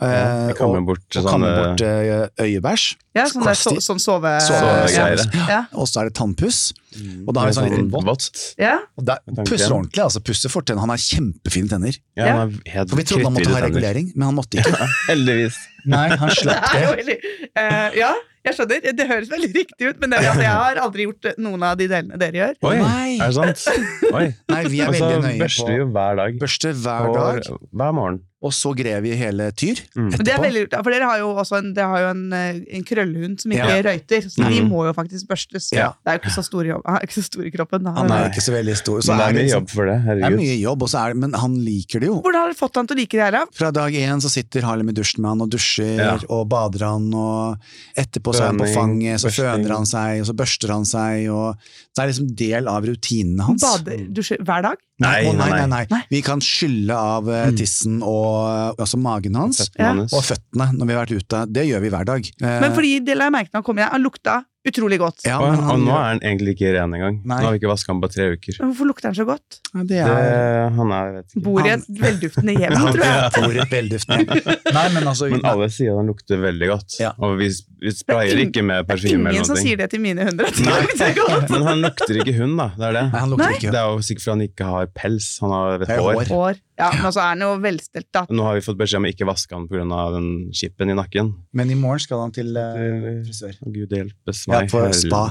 Ja, 0.02 0.50
eh, 0.50 0.62
og, 0.66 0.78
bort 0.88 1.04
og 1.04 1.18
sånne 1.18 1.32
kamme 1.32 1.50
bort 1.58 1.82
eh, 1.86 2.46
øyebæsj. 2.46 2.86
ja 3.18 3.26
sånn, 3.30 3.44
der, 3.46 3.58
så, 3.60 3.74
sånn 3.84 4.00
sove... 4.02 4.32
Sovegreier. 4.46 5.22
ja. 5.36 5.46
ja. 5.52 5.60
Og 5.76 5.90
så 5.92 6.02
er 6.02 6.10
det 6.10 6.16
tannpuss. 6.18 6.62
Mm. 6.96 7.28
Og 7.28 7.36
da 7.36 7.44
har 7.44 7.52
vi 7.52 7.58
sånn 7.60 7.70
liten 7.70 7.92
vått. 7.94 8.08
vått. 8.08 8.42
ja. 8.62 8.78
Og 9.00 9.06
der, 9.08 9.22
pusser 9.44 9.76
ordentlig, 9.76 10.02
altså. 10.04 10.24
Pusser 10.26 10.52
fortenner. 10.54 10.82
Han 10.84 10.92
har 10.94 11.04
kjempefine 11.04 11.70
tenner. 11.72 12.00
Ja, 12.18 12.32
han 12.32 12.42
er 12.48 12.74
helt 12.74 12.92
For 12.92 13.00
vi 13.02 13.08
trodde 13.12 13.28
han 13.30 13.38
måtte 13.38 13.54
ha 13.54 13.62
regulering, 13.68 14.10
men 14.16 14.30
han 14.32 14.40
måtte 14.40 14.60
ikke. 14.64 14.90
Heldigvis. 15.12 15.60
Nei, 15.92 16.08
han 16.24 16.34
slapp 16.40 16.74
det. 16.74 17.20
eh, 17.58 18.00
Ja, 18.00 18.12
jeg 18.48 18.58
skjønner. 18.58 18.90
Det 18.98 19.06
høres 19.10 19.30
veldig 19.30 19.52
riktig 19.54 19.92
ut, 19.92 20.02
men 20.02 20.16
det, 20.16 20.24
altså, 20.24 20.42
jeg 20.48 20.56
har 20.64 20.82
aldri 20.82 21.06
gjort 21.06 21.30
noen 21.42 21.64
av 21.68 21.78
de 21.78 21.88
delene 21.92 22.18
dere 22.22 22.40
gjør. 22.42 22.58
Oi, 22.72 22.76
Nei. 22.82 23.12
er 23.22 23.30
det 23.30 23.38
sant? 23.38 23.88
Oi. 24.18 24.26
Nei, 24.50 24.62
vi 24.72 24.82
er 24.82 24.90
Og 24.90 24.98
så 24.98 25.06
veldig 25.06 25.22
nøye 25.28 25.40
børster 25.44 25.68
på 25.68 25.72
vi 25.72 25.80
jo 25.84 25.88
hver 25.94 26.20
dag. 26.24 26.42
Børster 26.42 26.78
hver 26.82 27.10
Og 27.12 27.18
dag, 27.20 27.50
Hver 27.70 27.96
morgen. 27.98 28.22
Og 28.42 28.52
så 28.52 28.72
grev 28.76 29.04
vi 29.04 29.12
hele 29.16 29.52
Tyr 29.54 29.78
Mm. 29.96 30.10
Men 30.12 30.24
det 30.26 30.34
er 30.34 30.40
veldig 30.42 30.62
lurt, 30.64 30.74
for 30.84 30.90
dere 30.92 31.06
har 31.06 31.18
jo 31.20 31.28
også 31.36 31.58
en, 31.60 31.76
har 31.76 32.00
jo 32.02 32.08
en, 32.10 32.34
eh, 32.34 32.60
en 32.78 32.84
krøllhund 32.84 33.40
som 33.42 33.52
ikke 33.52 33.68
Ja. 33.70 33.82
røyter, 33.86 34.22
så 34.30 34.48
de 34.50 34.62
Mm. 34.62 34.70
må 34.70 34.86
jo 34.88 34.94
faktisk 34.94 35.28
børstes. 35.28 35.72
Ja. 35.72 35.90
Det 36.04 36.08
er 36.10 36.14
jo 36.18 36.20
ikke 36.24 36.36
så 36.36 36.44
stor, 36.44 36.64
jobb, 36.66 36.82
han 36.86 36.96
er 36.96 37.02
ikke 37.06 37.18
så 37.22 37.24
stor 37.24 37.44
i 37.46 37.52
kroppen. 37.52 37.84
da. 37.84 37.92
Han 37.92 38.10
er 38.12 38.30
ikke 38.30 38.42
så 38.42 38.52
veldig 38.54 38.76
stor. 38.78 39.00
Så 39.02 39.18
det 39.18 39.22
er 39.28 39.34
mye 39.34 39.44
liksom- 39.44 39.62
jobb 39.62 39.70
for 39.70 39.86
det. 39.86 40.02
Herregud. 40.02 40.22
Det 40.22 40.34
er 40.34 40.38
mye 40.38 40.62
jobb, 40.62 40.82
og 40.84 40.90
er, 40.96 41.14
men 41.14 41.34
han 41.34 41.54
liker 41.56 42.00
det 42.00 42.08
jo. 42.08 42.22
Hvordan 42.22 42.34
har 42.42 42.48
dere 42.50 42.56
fått 42.62 42.76
han 42.76 42.88
til 42.88 42.96
å 42.96 43.00
like 43.00 43.12
det 43.12 43.22
her, 43.22 43.32
da? 43.32 43.46
Fra 43.54 43.72
dag 43.72 43.94
én 43.94 44.22
så 44.22 44.30
sitter 44.30 44.62
Harlem 44.62 44.90
i 44.90 44.94
dusjen 44.94 45.20
med 45.22 45.30
han 45.30 45.42
og 45.42 45.50
dusjer 45.50 45.98
Ja. 45.98 46.18
og 46.30 46.50
bader 46.50 46.80
han, 46.86 47.14
og 47.14 47.58
etterpå 47.98 48.34
så 48.34 48.42
er 48.42 48.48
han 48.48 48.58
på 48.60 48.74
fanget, 48.74 49.20
så 49.22 49.28
børsting. 49.30 49.66
føner 49.66 49.76
han 49.76 49.86
seg, 49.86 50.20
og 50.22 50.26
så 50.28 50.34
børster 50.36 50.70
han 50.70 50.84
seg, 50.86 51.30
og 51.30 51.56
det 51.96 52.00
er 52.04 52.08
liksom 52.08 52.36
del 52.36 52.68
av 52.68 52.84
rutinene 52.86 53.42
hans. 53.42 53.62
Bader, 53.62 53.98
dusjer 54.12 54.38
hver 54.44 54.62
dag? 54.64 54.78
Nei, 55.02 55.32
nei, 55.34 55.50
nei, 55.50 55.66
nei. 55.72 55.82
Nei. 55.92 56.02
Vi 56.14 56.22
kan 56.26 56.42
skylle 56.46 56.96
av 56.98 57.30
eh, 57.30 57.50
tissen 57.58 58.00
og 58.06 58.78
altså 58.80 59.00
magen 59.02 59.36
hans. 59.40 59.64
Føttene 59.66 59.88
Ja. 59.88 59.94
hans. 60.04 60.14
Og 60.14 60.24
føttene 60.28 60.70
når 60.78 60.86
vi 60.92 60.94
har 60.98 61.06
vært 61.06 61.18
ute. 61.24 61.42
Det 61.52 61.66
gjør 61.70 61.82
vi 61.86 61.90
hver 61.96 62.06
dag. 62.12 62.32
Eh, 62.42 62.60
Men 62.62 62.76
fordi 62.78 62.94
det 63.06 63.18
la 63.18 63.30
jeg 63.30 63.36
merke 63.40 63.50
til 63.52 63.60
han 63.62 63.64
kom 63.68 63.80
inn, 63.82 63.90
han 63.92 64.04
lukta 64.06 64.42
utrolig 64.68 65.00
godt. 65.02 65.24
ja, 65.26 65.40
men 65.42 65.60
og 65.72 65.80
nå 65.82 65.92
er 65.96 66.04
han 66.12 66.20
egentlig 66.22 66.54
ikke 66.56 66.72
ren 66.76 66.94
engang. 66.94 67.16
Nei. 67.26 67.38
Nå 67.42 67.48
har 67.48 67.56
vi 67.56 67.60
ikke 67.62 67.72
vaska 67.72 67.92
han 67.94 68.02
på 68.04 68.10
tre 68.14 68.28
uker. 68.36 68.58
Men 68.60 68.70
Hvorfor 68.72 68.90
lukter 68.92 69.10
han 69.10 69.16
så 69.18 69.26
godt? 69.26 69.58
Ja, 69.74 69.80
det 69.82 69.88
Det, 69.90 70.00
er 70.06 70.70
han 70.78 70.92
er, 70.94 71.06
jeg 71.08 71.16
vet 71.16 71.34
ikke. 71.36 71.44
Bor 71.48 71.66
i 71.66 71.72
et 71.74 71.88
velduftende 72.02 72.56
hjem, 72.60 72.76
Han 72.78 72.94
tror 72.94 73.06
jeg. 73.08 73.32
bor 73.38 73.56
i 73.58 73.62
et 73.64 73.74
velduftende 73.76 74.38
Nei, 74.78 74.86
men 74.96 75.08
altså 75.14 75.30
Men 75.32 75.46
alle 75.52 75.70
sier 75.74 75.98
han 75.98 76.12
lukter 76.12 76.42
veldig 76.46 76.70
godt. 76.74 77.00
Ja. 77.02 77.12
Og 77.18 77.38
vi, 77.42 77.50
vi 77.82 77.94
sprayer 77.96 78.44
ikke 78.46 78.64
med 78.68 78.86
Det 78.92 79.00
er 79.02 79.18
ingen 79.26 79.48
som 79.50 79.58
sier 79.60 79.78
det 79.82 79.90
til 79.96 80.04
mine 80.04 80.28
hunder. 80.30 80.52
At 80.52 80.60
de 80.60 80.68
lukter 80.70 81.16
godt. 81.18 81.50
Men 81.56 81.68
han 81.72 81.82
lukter 81.88 82.22
ikke 82.22 82.36
hund, 82.38 82.58
da. 82.62 82.70
Det 82.78 82.90
er 82.92 82.98
det. 83.00 83.06
Nei, 83.12 83.20
han 83.26 83.34
lukter 83.34 83.48
Nei. 83.50 83.56
ikke 83.58 83.72
Det 83.74 83.82
er 83.82 83.88
jo 83.96 84.04
sikkert 84.06 84.26
fordi 84.28 84.36
han 84.38 84.46
ikke 84.50 84.70
har 84.76 84.92
pels. 85.02 85.32
Han 85.42 85.56
har 85.58 85.86
hår. 85.90 86.26
hår. 86.30 86.62
Ja, 86.82 86.90
men 86.98 87.06
altså 87.08 87.22
er 87.24 87.30
han 87.36 87.44
jo 87.46 87.52
velstelt, 87.62 88.08
da. 88.16 88.26
Nå 88.34 88.46
har 88.48 88.58
vi 88.58 88.64
fått 88.66 88.80
beskjed 88.82 89.00
om 89.02 89.08
å 89.08 89.12
ikke 89.14 89.28
vaske 89.30 89.56
han 89.58 89.68
pga. 89.70 89.86
den 90.18 90.30
chipen 90.58 90.90
i 90.90 90.98
nakken. 90.98 91.32
Men 91.54 91.70
i 91.72 91.78
morgen 91.78 92.02
skal 92.04 92.24
han 92.26 92.34
til 92.36 92.52
uh, 92.58 93.22
frisør. 93.28 93.56
Gud 93.70 93.94
hjelpes 93.96 94.44
Ja, 94.50 94.60
meg. 94.62 94.72
på 94.74 94.82
Herre- 94.82 94.98
spa. 94.98 95.24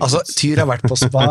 Altså, 0.00 0.22
Tyr 0.38 0.62
har 0.62 0.68
vært 0.70 0.84
på 0.88 0.96
spa. 0.96 1.24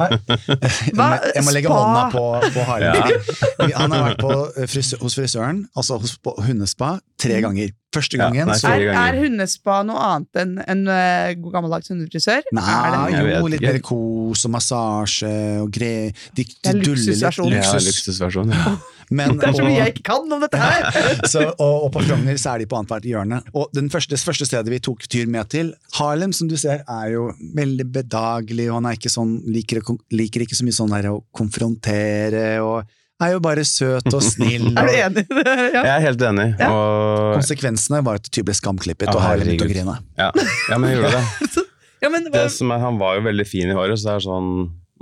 Hva? 0.98 1.08
jeg 1.34 1.44
må 1.48 1.54
legge 1.56 1.70
Spa? 1.72 1.78
hånda 1.80 2.04
på, 2.14 2.26
på 2.54 2.66
halen. 2.70 2.98
Ja. 3.00 3.78
Han 3.84 3.96
har 3.96 4.10
vært 4.12 4.22
på 4.24 4.34
eh, 4.60 4.68
frisør, 4.70 5.00
hos 5.06 5.16
frisøren, 5.18 5.64
altså 5.80 5.98
hos, 6.04 6.18
på 6.24 6.36
hundespa, 6.44 6.98
tre 7.20 7.40
ganger. 7.44 7.72
Første 7.94 8.18
Ja, 8.18 8.28
nei, 8.34 8.56
så 8.58 8.72
Er, 8.74 8.82
ganger. 8.88 9.14
er 9.14 9.20
hundespa 9.22 9.76
noe 9.86 10.02
annet 10.02 10.40
enn 10.42 10.54
en 10.66 10.80
uh, 10.90 11.30
gammeldags 11.54 11.92
hundefrisør? 11.94 12.42
Er 12.42 12.56
Nei, 12.58 13.12
det? 13.14 13.36
Jo, 13.38 13.50
litt 13.54 13.62
mer 13.62 13.78
kos 13.86 14.48
og 14.50 14.54
massasje 14.56 15.30
og 15.62 15.70
greier. 15.76 16.10
De, 16.34 16.44
de 16.48 16.72
er 16.72 16.80
duller 16.82 16.98
litt. 16.98 17.06
luksusversjon. 17.14 17.54
Ja, 17.54 17.70
luksusversjon. 17.86 18.54
Ja. 18.58 18.74
Men, 19.14 19.38
Det 19.38 19.50
er 19.52 19.58
så 19.60 19.66
mye 19.66 19.78
jeg 19.78 19.94
ikke 19.94 20.06
kan 20.10 20.36
om 20.38 20.42
dette 20.44 20.60
her! 20.60 20.88
så, 21.34 21.46
og, 21.54 21.76
og 21.88 21.92
på 21.94 22.04
Frogner 22.08 22.40
så 22.42 22.56
er 22.56 22.64
de 22.64 22.70
på 22.72 22.80
annethvert 22.80 23.06
hjørne. 23.08 23.44
Og 23.54 23.70
den 23.76 23.92
første, 23.94 24.16
det 24.16 24.24
første 24.24 24.48
stedet 24.50 24.74
vi 24.74 24.82
tok 24.84 25.06
Tyr 25.06 25.30
med 25.30 25.52
til, 25.54 25.72
Harlem, 26.00 26.34
som 26.36 26.50
du 26.50 26.58
ser, 26.60 26.82
er 26.90 27.14
jo 27.14 27.30
veldig 27.56 27.86
bedagelig, 27.94 28.70
og 28.72 28.80
han 28.80 28.90
er 28.90 29.00
ikke 29.00 29.14
sånn, 29.14 29.38
liker, 29.54 29.84
liker 30.16 30.46
ikke 30.48 30.58
så 30.58 30.66
mye 30.68 30.80
sånn 30.80 30.94
der 30.96 31.12
å 31.14 31.22
konfrontere, 31.36 32.48
og 32.66 32.90
er 33.24 33.34
jo 33.36 33.42
bare 33.44 33.64
søt 33.68 34.10
og 34.12 34.24
snill. 34.26 34.70
Er 34.80 34.88
du 34.88 34.94
enig? 34.98 35.24
i 35.24 35.38
det? 35.40 35.56
ja. 35.76 35.82
Jeg 35.82 35.94
er 35.96 36.06
helt 36.08 36.26
enig. 36.30 36.48
Ja. 36.60 36.70
Og, 36.74 37.34
Konsekvensene 37.40 38.02
var 38.06 38.22
at 38.22 38.30
Tyr 38.34 38.46
ble 38.48 38.56
skamklippet, 38.58 39.10
Ja, 39.10 39.16
og 39.16 39.24
Harlem 39.24 39.50
begynte 39.52 39.68
å 39.68 39.74
grine. 39.74 39.98
ja. 40.20 40.30
ja, 40.70 40.78
men 40.80 40.92
jeg 40.92 41.02
gjorde 41.02 41.20
det. 41.20 41.66
ja, 42.04 42.14
men, 42.14 42.32
det 42.34 42.46
som 42.56 42.74
er, 42.74 42.84
han 42.84 43.02
var 43.02 43.20
jo 43.20 43.28
veldig 43.30 43.48
fin 43.48 43.72
i 43.72 43.78
håret, 43.78 44.00
så 44.00 44.10
det 44.10 44.16
er 44.18 44.26
sånn 44.28 44.54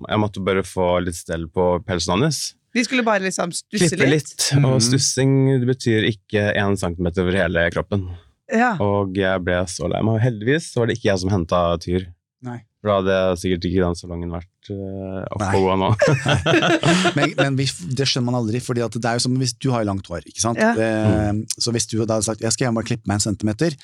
Jeg 0.07 0.21
måtte 0.21 0.43
bare 0.45 0.65
få 0.65 0.95
litt 1.05 1.17
stell 1.17 1.47
på 1.53 1.75
pelsen 1.87 2.17
hans. 2.17 2.41
De 2.73 2.83
skulle 2.85 3.03
bare 3.03 3.19
liksom 3.25 3.51
stusse 3.51 3.89
Klippe 3.95 4.09
litt. 4.09 4.29
litt. 4.31 4.47
Og 4.63 4.77
Mhm. 4.77 4.81
stussing 4.87 5.33
betyr 5.67 6.05
ikke 6.07 6.55
én 6.55 6.77
centimeter 6.77 7.21
over 7.23 7.31
hele 7.37 7.69
kroppen. 7.71 8.05
Ja. 8.51 8.75
Og 8.79 9.13
jeg 9.15 9.43
ble 9.43 9.59
så 9.67 9.87
lei 9.89 10.01
meg. 10.03 10.21
Heldigvis 10.21 10.75
var 10.75 10.87
det 10.87 10.97
ikke 10.97 11.09
jeg 11.11 11.19
som 11.19 11.29
henta 11.29 11.77
Tyr. 11.79 12.07
Nei. 12.43 12.59
For 12.81 12.87
da 12.89 12.95
hadde 13.01 13.37
sikkert 13.39 13.63
ikke 13.69 13.83
den 13.85 13.95
salongen 13.95 14.31
vært 14.33 14.60
uh, 14.69 15.23
oppe 15.33 15.47
Nei. 15.47 15.75
nå. 15.81 15.89
Men, 17.17 17.33
men 17.37 17.55
vi, 17.59 17.65
det 17.97 18.05
skjønner 18.07 18.27
man 18.29 18.37
aldri, 18.41 18.59
for 18.63 18.77
det 18.77 18.83
er 18.85 19.17
jo 19.17 19.23
som 19.25 19.33
hvis 19.39 19.53
du 19.57 19.69
har 19.73 19.83
langt 19.87 20.07
hår. 20.11 20.23
ikke 20.29 20.41
sant? 20.43 20.59
Ja. 20.61 20.71
Eh, 20.75 21.41
så 21.61 21.73
hvis 21.75 21.87
du 21.89 21.97
da 22.03 22.15
hadde 22.17 22.25
sagt 22.27 22.43
jeg 22.45 22.53
skal 22.55 22.73
bare 22.75 22.87
klippe 22.87 23.09
meg 23.09 23.17
en 23.19 23.23
centimeter, 23.25 23.75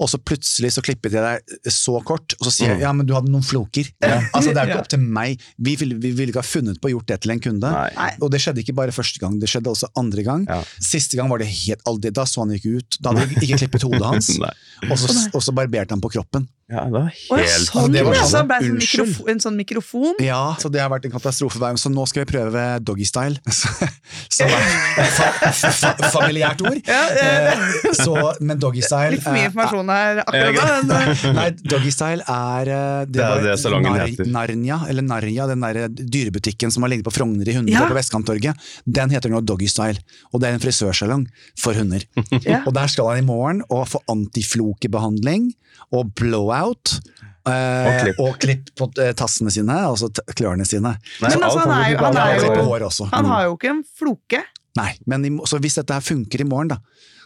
og 0.00 0.08
så 0.10 0.18
plutselig 0.20 0.72
så 0.76 0.82
klippet 0.84 1.14
jeg 1.16 1.22
deg 1.24 1.70
så 1.74 1.98
kort, 2.06 2.34
og 2.40 2.48
så 2.48 2.52
sier 2.54 2.72
jeg 2.72 2.74
Mm. 2.74 2.82
ja, 2.82 2.92
men 2.96 3.06
du 3.06 3.12
hadde 3.14 3.30
noen 3.30 3.44
floker. 3.46 3.86
Altså 4.34 4.50
Det 4.50 4.58
er 4.58 4.66
jo 4.66 4.72
Ja. 4.72 4.74
ikke 4.74 4.82
opp 4.82 4.88
til 4.94 5.04
meg. 5.04 5.44
Vi 5.62 5.76
ville, 5.78 5.98
vi 6.00 6.10
ville 6.16 6.32
ikke 6.32 6.42
ha 6.42 6.46
funnet 6.48 6.80
på 6.82 6.88
å 6.90 6.94
gjort 6.96 7.06
det 7.12 7.20
til 7.22 7.34
en 7.36 7.42
kunde. 7.44 7.70
Nei. 7.70 8.10
Og 8.24 8.32
det 8.34 8.40
skjedde 8.42 8.64
ikke 8.64 8.74
bare 8.80 8.94
første 8.96 9.20
gang, 9.22 9.38
det 9.42 9.50
skjedde 9.52 9.70
også 9.70 9.90
andre 10.00 10.24
gang. 10.26 10.46
Ja. 10.50 10.62
Siste 10.82 11.18
gang 11.20 11.30
var 11.30 11.38
det 11.42 11.48
helt 11.52 11.84
aldri, 11.86 12.10
da 12.14 12.24
så 12.28 12.42
han 12.42 12.54
ikke 12.56 12.78
ut. 12.80 12.98
Da 13.04 13.12
hadde 13.14 13.28
vi 13.30 13.46
ikke 13.46 13.60
klippet 13.64 13.86
hodet 13.86 14.02
hans, 14.08 14.32
og 14.90 14.98
så, 14.98 15.14
og 15.34 15.42
så 15.44 15.54
barberte 15.54 15.94
han 15.94 16.02
på 16.02 16.10
kroppen. 16.16 16.48
Ja, 16.72 16.86
det 16.88 16.94
var 16.96 17.10
Å, 17.12 17.36
ja, 17.36 17.44
helt 17.44 17.66
sånn, 17.68 17.92
det 17.92 18.02
var 18.06 18.14
ja, 18.16 18.22
sånn. 18.24 18.30
så 18.32 18.40
det 18.40 18.46
ble 18.48 18.56
en, 18.56 18.62
sånn 18.64 18.78
Unnskyld. 18.80 19.28
en 19.34 19.40
sånn 19.44 19.56
mikrofon. 19.58 20.13
Ja, 20.22 20.54
så 20.60 20.68
det 20.70 20.80
har 20.82 20.90
vært 20.92 21.06
en 21.08 21.12
katastrofe. 21.14 21.58
hver 21.58 21.72
gang. 21.72 21.78
Så 21.80 21.90
nå 21.90 22.04
skal 22.06 22.24
vi 22.24 22.30
prøve 22.32 22.62
doggystyle. 22.86 23.40
Som 24.34 24.50
er 24.50 25.10
fa 25.14 25.26
fa 25.50 26.10
familiært 26.14 26.62
ord. 26.66 26.78
Ja, 26.86 27.00
ja, 27.10 27.32
Eh, 27.54 27.92
Så, 27.94 28.14
men 28.44 28.58
doggystyle 28.62 29.14
Litt 29.14 29.22
for 29.24 29.34
mye 29.34 29.44
eh, 29.44 29.48
informasjon 29.50 29.90
her 29.92 30.20
akkurat 30.24 30.86
nå. 30.88 30.98
eh, 31.14 31.24
Nei, 31.36 31.46
doggystyle 31.70 32.24
er 32.30 32.70
Det, 32.70 33.14
Det 33.18 33.24
er 33.24 33.44
det 33.48 33.54
salongen 33.62 33.98
heter. 33.98 34.30
Narnia, 34.34 34.78
eller 34.90 35.06
Narja, 35.06 35.46
den 35.50 35.64
der 35.66 35.88
dyrebutikken 35.88 36.72
som 36.74 36.84
har 36.86 36.92
ligget 36.92 37.06
på 37.08 37.14
Frogner 37.14 37.48
i 37.50 37.56
Hundre 37.58 37.74
Ja. 37.74 37.84
på 37.90 37.96
Vestkanttorget. 37.98 38.58
Den 38.86 39.10
heter 39.14 39.32
nå 39.32 39.40
Doggystyle, 39.46 39.98
og 40.32 40.40
det 40.42 40.50
er 40.50 40.58
en 40.58 40.62
frisørsalong 40.62 41.26
for 41.58 41.74
hunder. 41.78 42.04
Ja. 42.44 42.62
Og 42.66 42.74
der 42.76 42.90
skal 42.92 43.10
han 43.12 43.22
i 43.22 43.26
morgen 43.26 43.62
og 43.68 43.86
få 43.90 44.02
antiflokebehandling 44.14 45.52
og 45.94 46.14
blowout. 46.18 46.98
Eh, 47.46 47.86
Og 47.88 48.00
klipp. 48.02 48.20
og 48.20 48.38
klipp 48.40 48.74
på 48.76 48.88
eh, 49.02 49.12
tassene 49.12 49.50
sine, 49.52 49.76
altså 49.84 50.08
klørne 50.34 50.66
sine. 50.66 50.94
Nei, 51.20 51.30
Men 51.30 51.42
altså, 51.42 51.58
alt 51.60 51.68
han 51.68 51.70
er 51.70 51.90
jo- 51.92 51.98
han 52.04 52.16
er 52.16 52.34
jo-. 52.38 53.08
Han 53.12 53.24
Mm. 53.24 53.30
har 53.30 53.44
jo 53.44 53.56
ikke 53.56 53.70
en 53.70 53.84
floke. 53.98 54.42
Nei, 54.76 54.96
men 55.06 55.24
i, 55.24 55.30
så 55.46 55.58
hvis 55.60 55.74
dette 55.76 55.92
her 55.94 56.00
funker 56.00 56.40
i 56.40 56.44
morgen, 56.44 56.68
da, 56.68 56.78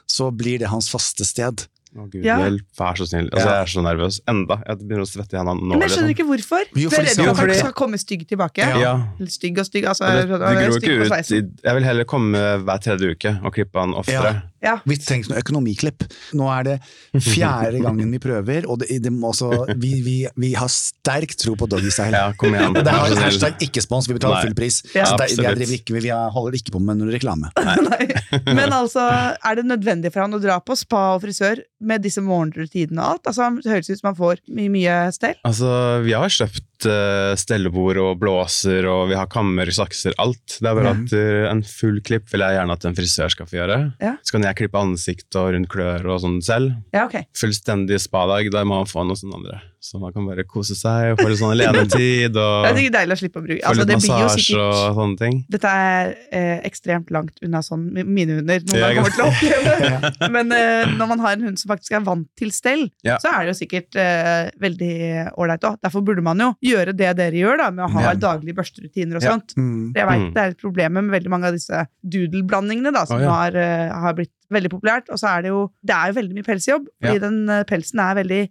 så 0.06 0.30
blir 0.34 0.58
det 0.58 0.68
hans 0.68 0.88
faste 0.90 1.24
sted. 1.24 1.66
Å, 1.96 2.04
Gud, 2.12 2.22
Ja. 2.22 2.36
hjelp, 2.36 2.60
vær 2.78 2.94
så 3.00 3.06
snill. 3.08 3.30
Altså, 3.32 3.46
Ja. 3.48 3.52
Jeg 3.54 3.62
er 3.64 3.70
så 3.72 3.82
nervøs. 3.82 4.20
Enda. 4.28 4.62
Jeg 4.68 4.76
begynner 4.84 5.06
å 5.06 5.08
svette 5.08 5.32
i 5.32 5.38
hendene 5.40 5.56
nå. 5.56 5.68
Men 5.72 5.80
jeg 5.80 5.90
skjønner 5.96 6.12
liksom. 6.12 6.14
ikke 6.14 6.26
hvorfor. 6.28 6.62
Jo, 6.76 6.88
Du 6.90 6.96
er 6.96 7.00
redd 7.00 7.16
for 7.16 7.30
at 7.30 7.48
han 7.48 7.54
skal 7.58 7.72
komme 7.72 7.96
stygg 7.98 8.26
tilbake? 8.28 8.58
Ja. 8.58 8.76
Ja. 8.78 8.92
Eller 9.18 9.30
Stygg 9.32 9.58
og 9.58 9.64
stygg, 9.64 9.84
altså. 9.88 10.04
Det, 10.04 10.28
det 10.28 10.36
er 10.36 10.68
gror 10.68 10.76
stygg 10.76 10.84
ikke 10.84 11.48
ut. 11.48 11.62
Jeg 11.64 11.74
vil 11.74 11.84
heller 11.88 12.04
komme 12.04 12.36
hver 12.62 12.78
tredje 12.84 13.08
uke 13.16 13.32
og 13.42 13.54
klippe 13.54 13.80
han 13.80 13.94
oftere. 13.94 14.34
Ja. 14.36 14.42
Vi 14.58 14.96
trenger 14.98 15.32
noe 15.32 15.42
økonomiklipp. 15.42 16.04
Nå 16.38 16.48
er 16.52 16.66
det 16.66 16.76
fjerde 17.22 17.82
gangen 17.84 18.10
vi 18.14 18.20
prøver, 18.22 18.66
og 18.68 18.80
det, 18.82 18.98
det 19.04 19.12
må 19.14 19.30
også, 19.32 19.50
vi, 19.78 19.92
vi, 20.04 20.16
vi 20.38 20.52
har 20.58 20.70
sterk 20.72 21.34
tro 21.38 21.54
på 21.58 21.68
doggystyle. 21.70 22.12
Ja, 22.14 22.32
kom 22.38 22.56
igjen. 22.56 22.76
Det 22.76 22.84
er 22.90 23.22
hashtag 23.22 23.64
ikke 23.68 23.84
spons, 23.84 24.08
vi 24.10 24.16
betaler 24.18 24.40
Nei. 24.40 24.48
full 24.48 24.56
pris. 24.58 24.80
Ja. 24.96 25.06
Så 25.12 25.18
det, 25.20 25.54
vi, 25.62 25.78
ikke, 25.78 25.96
vi 25.98 26.10
holder 26.10 26.58
ikke 26.58 26.74
på 26.74 26.82
med 26.82 27.00
noen 27.00 27.12
reklame. 27.14 27.52
Nei. 27.88 28.10
Men 28.58 28.74
altså, 28.74 29.04
er 29.36 29.60
det 29.60 29.66
nødvendig 29.68 30.12
for 30.14 30.24
han 30.26 30.36
å 30.36 30.42
dra 30.42 30.58
på 30.64 30.76
spa 30.78 31.04
og 31.16 31.22
frisør 31.24 31.62
med 31.78 32.04
disse 32.04 32.22
morgenrutinene 32.24 32.98
og 33.02 33.18
alt? 33.18 33.30
Altså, 33.30 33.50
Det 33.62 33.74
høres 33.76 33.92
ut 33.92 34.02
som 34.02 34.10
han 34.12 34.18
får 34.18 34.42
mye, 34.48 34.72
mye 34.74 34.98
stell. 35.14 35.38
Altså, 35.48 35.70
vi 36.04 36.16
har 36.16 36.32
kjøpt 36.32 36.64
uh, 36.86 37.32
stellebord 37.38 37.98
og 38.02 38.20
blåser, 38.20 38.86
og 38.90 39.08
vi 39.10 39.16
har 39.18 39.30
kammer, 39.32 39.70
sakser, 39.74 40.14
alt. 40.22 40.58
Det 40.58 40.68
er 40.68 40.78
bare 40.78 40.94
at 40.94 41.14
uh, 41.16 41.48
en 41.50 41.64
full 41.66 41.98
klipp 42.04 42.28
vil 42.32 42.44
jeg 42.44 42.58
gjerne 42.58 42.76
at 42.78 42.86
en 42.88 42.98
frisør 42.98 43.34
skal 43.34 43.48
få 43.50 43.58
gjøre. 43.58 43.80
Ja. 44.04 44.14
Så 44.22 44.36
kan 44.36 44.46
jeg 44.46 44.60
klippe 44.60 44.82
ansikt 44.82 45.40
og 45.40 45.52
rundt 45.56 45.72
klør 45.72 46.06
og 46.12 46.22
sånn 46.24 46.38
selv. 46.44 46.76
Ja, 46.94 47.06
okay. 47.08 47.26
Fullstendig 47.38 47.98
spadag, 48.04 48.52
der 48.54 48.68
må 48.68 48.82
man 48.82 48.90
få 48.90 49.06
noe 49.08 49.18
sånn 49.18 49.34
andre. 49.40 49.62
Så 49.80 50.00
man 50.02 50.10
kan 50.12 50.24
bare 50.26 50.42
kose 50.42 50.74
seg 50.74 51.12
og 51.12 51.20
få 51.22 51.28
litt 51.30 51.38
sånn 51.38 51.52
alenetid 51.54 52.34
og 52.42 52.64
Det 52.64 52.70
er 52.72 52.76
sikkert 52.80 52.94
deilig 52.98 53.14
å 53.14 53.18
slippe 53.20 53.38
å 53.38 53.42
bruke. 53.44 53.60
få 53.62 53.68
Altså, 53.70 53.84
litt 53.84 53.88
det 53.92 53.98
blir 54.02 54.08
jo 54.10 54.24
massasje 54.24 54.44
sikkert 54.44 54.62
og 54.88 54.96
sånne 54.98 55.18
ting. 55.20 55.36
Dette 55.54 55.72
er 55.84 56.10
eh, 56.34 56.58
ekstremt 56.66 57.12
langt 57.14 57.38
unna 57.46 57.60
sånn 57.62 57.84
mine 57.94 58.38
hunder 58.40 58.64
noen 58.66 58.80
Ja, 58.80 58.88
gang 58.90 58.98
kommer 58.98 59.14
til 59.14 59.22
å 59.22 59.28
oppleve. 59.30 60.30
Men 60.34 60.52
eh, 60.56 60.90
når 60.98 61.10
man 61.12 61.22
har 61.22 61.36
en 61.38 61.46
hund 61.46 61.60
som 61.62 61.70
faktisk 61.70 61.94
er 61.94 62.02
vant 62.08 62.26
til 62.36 62.50
stell, 62.50 62.88
Ja. 63.06 63.18
så 63.22 63.30
er 63.30 63.46
det 63.46 63.54
jo 63.54 63.58
sikkert 63.60 63.94
eh, 64.02 64.50
veldig 64.60 64.92
ålreit 65.38 65.68
òg. 65.70 65.78
Derfor 65.86 66.02
burde 66.10 66.26
man 66.26 66.42
jo 66.42 66.50
gjøre 66.72 66.96
det 66.98 67.12
dere 67.22 67.38
gjør, 67.38 67.56
da, 67.62 67.70
med 67.70 67.86
å 67.86 67.90
ha 67.94 68.02
Ja. 68.08 68.14
daglige 68.18 68.58
børsterutiner 68.58 69.16
og 69.16 69.22
Ja. 69.22 69.36
sånt. 69.36 69.54
Mm. 69.56 69.92
Jeg 69.94 70.06
vet 70.10 70.18
Mm. 70.18 70.34
det 70.34 70.42
er 70.42 70.48
et 70.56 70.58
problem 70.60 70.92
med 70.98 71.10
veldig 71.14 71.30
mange 71.30 71.46
av 71.46 71.52
disse 71.54 71.86
doodle-blandingene 72.04 72.92
da, 72.92 73.04
som 73.06 73.18
oh, 73.18 73.22
ja. 73.22 73.30
har, 73.30 73.54
eh, 73.54 73.88
har 73.94 74.14
blitt 74.18 74.32
veldig 74.50 74.70
populært. 74.72 75.08
Og 75.12 75.18
så 75.20 75.28
er 75.38 75.42
det 75.46 75.50
jo 75.54 75.70
Det 75.84 75.94
er 75.94 76.10
jo 76.12 76.18
veldig 76.20 76.34
mye 76.34 76.46
pelsjobb, 76.46 76.86
fordi 77.02 77.14
Ja. 77.20 77.24
den 77.28 77.48
eh, 77.48 77.62
pelsen 77.64 78.00
er 78.00 78.14
veldig 78.24 78.48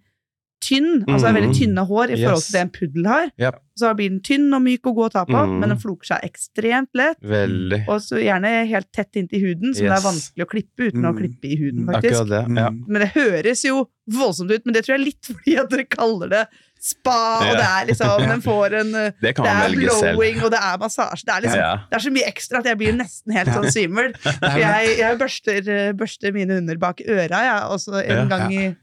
tynn. 0.60 1.04
Altså 1.08 1.28
det 1.28 1.30
er 1.30 1.40
veldig 1.42 1.54
Mm. 1.54 1.60
tynne 1.60 1.84
hår 1.88 2.04
i 2.10 2.16
forhold 2.18 2.38
Yes. 2.38 2.46
til 2.48 2.54
det 2.58 2.62
en 2.62 2.70
puddel 2.70 3.06
har. 3.08 3.32
Yep. 3.40 3.56
Så 3.78 3.94
blir 3.96 4.10
den 4.10 4.20
tynn 4.22 4.54
og 4.56 4.62
myk 4.62 4.80
og 4.90 4.96
god 4.96 5.10
å 5.10 5.14
ta 5.14 5.26
på, 5.26 5.38
Mm. 5.46 5.60
men 5.60 5.70
den 5.70 5.78
floker 5.78 6.06
seg 6.06 6.24
ekstremt 6.26 6.90
lett. 6.96 7.20
veldig. 7.22 7.88
Og 7.88 8.00
så 8.02 8.18
gjerne 8.18 8.68
helt 8.68 8.92
tett 8.92 9.12
inntil 9.16 9.42
huden, 9.42 9.74
som 9.76 9.86
det 9.86 9.94
er 9.94 10.02
vanskelig 10.10 10.46
å 10.46 10.50
klippe 10.50 10.88
uten 10.92 11.04
å 11.06 11.14
Mm. 11.14 11.18
klippe 11.20 11.46
i 11.46 11.56
huden, 11.58 11.86
faktisk. 11.86 12.14
Akkurat 12.14 12.30
det. 12.30 12.56
Ja. 12.58 12.70
Mm. 12.70 12.84
Men 12.88 13.02
det 13.02 13.10
høres 13.14 13.64
jo 13.64 13.88
voldsomt 14.10 14.52
ut, 14.52 14.66
men 14.66 14.74
det 14.74 14.84
tror 14.86 14.98
jeg 14.98 15.02
er 15.02 15.06
litt 15.06 15.22
fordi 15.32 15.58
at 15.60 15.70
dere 15.70 15.86
kaller 15.86 16.30
det 16.30 16.48
spa, 16.80 17.40
og 17.42 17.58
det 17.58 17.66
er 17.66 17.86
liksom 17.88 18.18
Den 18.32 18.42
får 18.42 18.74
en 18.80 18.92
Det 19.22 19.36
kan 19.36 19.46
Det 19.46 19.54
er 19.54 19.70
velge 19.70 19.90
selv. 19.92 20.16
blowing, 20.18 20.42
og 20.44 20.52
det 20.52 20.60
er 20.62 20.78
massasje. 20.78 21.24
Det 21.26 21.34
er, 21.36 21.42
liksom, 21.42 21.58
Ja. 21.60 21.76
det 21.90 21.96
er 21.98 22.10
så 22.10 22.14
mye 22.14 22.28
ekstra 22.28 22.58
at 22.60 22.66
jeg 22.66 22.78
blir 22.78 22.94
nesten 22.98 23.34
helt 23.34 23.50
sånn 23.50 23.72
svimmel. 23.78 24.14
Jeg, 24.42 24.98
jeg 24.98 25.18
børster, 25.20 25.62
uh, 25.90 25.94
børster 25.94 26.34
mine 26.34 26.50
hunder 26.54 26.78
bak 26.78 26.98
øra, 27.08 27.30
jeg, 27.30 27.62
også 27.70 28.04
en 28.04 28.30
Ja. 28.30 28.38
gang 28.38 28.52
i 28.54 28.76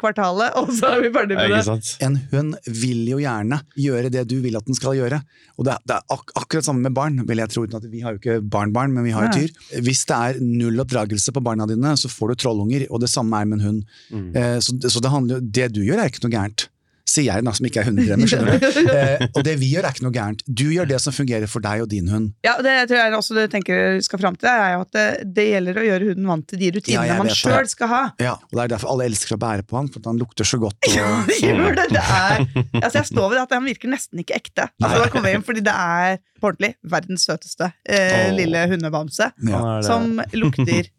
kvartalet, 0.00 0.56
og 0.60 0.72
så 0.76 0.94
er 0.96 1.04
vi 1.04 1.10
ferdig 1.14 1.38
med 1.38 1.52
det. 1.52 1.76
En 2.06 2.18
hund 2.32 2.56
vil 2.66 3.04
jo 3.10 3.20
gjerne 3.22 3.60
gjøre 3.78 4.10
det 4.14 4.24
du 4.30 4.38
vil 4.44 4.58
at 4.58 4.68
den 4.68 4.78
skal 4.78 4.96
gjøre. 4.98 5.20
Og 5.58 5.68
det 5.68 5.74
er, 5.76 5.84
det 5.88 5.98
er 5.98 6.16
ak 6.16 6.34
akkurat 6.40 6.66
samme 6.66 6.86
med 6.86 6.96
barn, 6.96 7.20
vil 7.28 7.42
jeg 7.42 7.52
tro. 7.52 7.64
uten 7.66 7.78
at 7.78 7.88
Vi 7.92 8.02
har 8.04 8.16
jo 8.16 8.22
ikke 8.22 8.40
barn-barn, 8.42 8.94
men 8.94 9.06
vi 9.06 9.14
har 9.14 9.28
jo 9.28 9.42
dyr. 9.42 9.52
tyr. 9.52 9.86
Hvis 9.86 10.04
det 10.08 10.18
er 10.18 10.42
null 10.42 10.80
oppdragelse 10.82 11.34
på 11.34 11.44
barna 11.44 11.68
dine, 11.70 11.94
så 11.98 12.10
får 12.12 12.32
du 12.32 12.42
trollunger, 12.44 12.86
og 12.90 13.02
det 13.04 13.10
samme 13.12 13.40
er 13.40 13.48
med 13.50 13.60
en 13.60 13.66
hund. 13.68 13.82
Mm. 14.10 14.28
Eh, 14.36 14.58
så, 14.64 14.76
så 14.88 15.02
det, 15.02 15.12
handler, 15.12 15.42
det 15.42 15.72
du 15.76 15.82
gjør 15.84 16.02
er 16.02 16.12
ikke 16.12 16.26
noe 16.26 16.36
gærent. 16.36 16.68
Sier 17.12 17.26
jeg 17.28 17.44
da, 17.44 17.52
som 17.52 17.66
ikke 17.68 17.82
er 17.82 17.88
hundetrener. 17.90 18.30
skjønner 18.30 18.56
du? 18.56 18.68
Eh, 19.02 19.22
og 19.36 19.44
det 19.46 19.54
vi 19.60 19.68
gjør 19.72 19.86
er 19.86 19.94
ikke 19.94 20.04
noe 20.04 20.14
gærent. 20.14 20.42
Du 20.46 20.64
gjør 20.72 20.88
det 20.88 20.98
som 21.02 21.14
fungerer 21.14 21.48
for 21.50 21.64
deg 21.64 21.82
og 21.84 21.88
din 21.90 22.08
hund. 22.12 22.30
Ja, 22.44 22.54
og 22.58 22.64
det 22.66 22.74
tror 22.90 22.98
jeg 23.00 23.14
også 23.16 23.36
det 23.36 23.44
tenker 23.52 23.78
jeg 23.78 24.04
skal 24.06 24.20
fram 24.22 24.36
til, 24.38 24.48
er 24.50 24.74
jo 24.76 24.82
at 24.84 24.92
det, 24.96 25.04
det 25.36 25.46
gjelder 25.48 25.80
å 25.80 25.84
gjøre 25.86 26.08
hunden 26.10 26.30
vant 26.30 26.46
til 26.50 26.60
de 26.60 26.68
Ja, 26.68 26.74
rutinene 26.76 27.06
ja, 27.08 27.18
man 27.20 27.32
sjøl 27.36 27.68
skal 27.70 27.90
ha. 27.92 28.00
Ja, 28.22 28.34
og 28.36 28.56
Det 28.56 28.64
er 28.64 28.72
derfor 28.74 28.92
alle 28.94 29.08
elsker 29.10 29.36
å 29.36 29.40
bære 29.42 29.66
på 29.68 29.78
han, 29.80 29.90
for 29.92 30.02
at 30.02 30.08
han 30.12 30.20
lukter 30.20 30.48
så 30.48 30.60
godt. 30.62 30.88
Ja, 30.92 31.08
Og, 31.08 31.28
det 31.30 31.38
gjør 31.42 31.78
det! 31.78 31.88
det 31.92 32.02
er, 32.02 32.46
altså 32.80 32.96
jeg 33.00 33.10
står 33.12 33.28
ved 33.28 33.36
det 33.38 33.44
at 33.44 33.54
han 33.58 33.68
virker 33.68 33.92
nesten 33.92 34.24
ikke 34.24 34.38
ekte. 34.38 34.68
Altså 34.82 35.04
da 35.04 35.10
kommer 35.12 35.30
jeg 35.30 35.38
hjem, 35.38 35.46
fordi 35.50 35.66
det 35.68 35.76
er 35.76 36.18
på 36.42 36.50
ordentlig 36.50 36.74
verdens 36.96 37.28
søteste 37.28 37.70
eh, 37.86 38.16
oh. 38.24 38.34
lille 38.38 38.66
hundebamse. 38.72 39.30
ja. 39.48 39.62
Som 39.86 40.18
lukter 40.36 40.90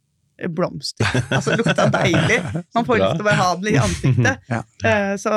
blomster. 0.50 1.08
Altså 1.30 1.56
lukta 1.58 1.88
deilig. 1.94 2.40
Man 2.76 2.86
får 2.88 3.02
lyst 3.02 3.18
til 3.18 3.24
å 3.24 3.28
bare 3.28 3.40
ha 3.40 3.50
den 3.60 3.74
i 3.74 3.76
ansiktet. 3.82 4.40
Ja. 4.54 4.62
Eh, 4.86 5.14
så 5.22 5.34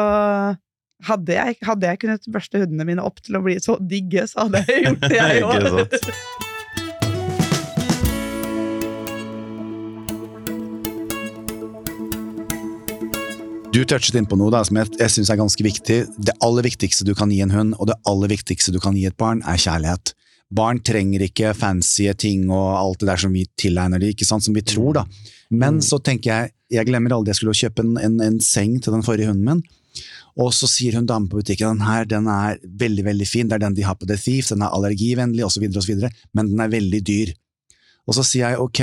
hadde 1.05 1.35
jeg, 1.37 1.57
hadde 1.67 1.87
jeg 1.91 1.99
kunnet 2.01 2.29
børste 2.33 2.63
hundene 2.63 2.87
mine 2.89 3.05
opp 3.05 3.21
til 3.25 3.37
å 3.37 3.43
bli 3.45 3.59
så 3.61 3.77
digge, 3.81 4.25
så 4.31 4.47
hadde 4.47 4.65
jeg 4.69 4.87
gjort 4.87 5.09
det, 5.09 5.17
jeg 5.21 5.43
òg. 5.45 6.87
Du 13.73 13.83
touchet 13.85 14.17
inn 14.17 14.25
på 14.29 14.39
noe 14.41 14.53
da, 14.55 14.63
som 14.65 14.79
jeg, 14.81 14.89
jeg 14.97 15.13
syns 15.13 15.31
er 15.33 15.37
ganske 15.37 15.65
viktig. 15.67 15.99
Det 16.17 16.35
aller 16.45 16.65
viktigste 16.65 17.05
du 17.05 17.13
kan 17.19 17.33
gi 17.33 17.43
en 17.45 17.53
hund, 17.53 17.75
og 17.77 17.91
det 17.91 17.99
aller 18.09 18.31
viktigste 18.33 18.73
du 18.73 18.79
kan 18.81 18.97
gi 18.97 19.05
et 19.09 19.17
barn, 19.21 19.43
er 19.45 19.61
kjærlighet. 19.61 20.15
Barn 20.57 20.79
trenger 20.87 21.25
ikke 21.27 21.51
fancy 21.59 22.07
ting 22.17 22.47
og 22.49 22.71
alt 22.79 23.03
det 23.03 23.11
der 23.11 23.21
som 23.21 23.35
vi 23.35 23.45
tilegner 23.61 24.01
dem, 24.01 24.15
ikke 24.15 24.29
sant, 24.29 24.47
som 24.47 24.57
vi 24.57 24.63
tror, 24.65 25.03
da. 25.03 25.05
Men 25.51 25.77
Mm. 25.77 25.83
så 25.83 25.99
tenker 26.03 26.31
jeg, 26.31 26.53
jeg 26.71 26.87
glemmer 26.89 27.13
aldri 27.13 27.31
jeg 27.35 27.41
skulle 27.43 27.55
kjøpe 27.59 27.85
en, 27.85 27.97
en, 27.99 28.17
en 28.23 28.41
seng 28.41 28.81
til 28.81 28.95
den 28.95 29.05
forrige 29.05 29.29
hunden 29.29 29.45
min. 29.45 29.63
Og 30.37 30.53
så 30.53 30.69
sier 30.69 30.99
hun 30.99 31.09
damen 31.09 31.31
på 31.33 31.41
butikken 31.41 31.79
den 31.79 31.87
her 31.89 32.05
den 32.09 32.29
er 32.29 32.59
veldig 32.63 33.07
veldig 33.07 33.29
fin, 33.29 33.49
det 33.49 33.57
er 33.57 33.65
den 33.65 33.77
de 33.79 33.87
har 33.87 33.97
på 33.97 34.09
The 34.09 34.19
Thief, 34.21 34.51
den 34.53 34.65
er 34.67 34.75
allergivennlig 34.77 35.45
osv., 35.47 35.65
men 36.37 36.51
den 36.53 36.61
er 36.61 36.73
veldig 36.73 37.03
dyr. 37.09 37.33
Og 38.07 38.15
så 38.15 38.23
sier 38.23 38.53
jeg 38.53 38.63
ok, 38.63 38.81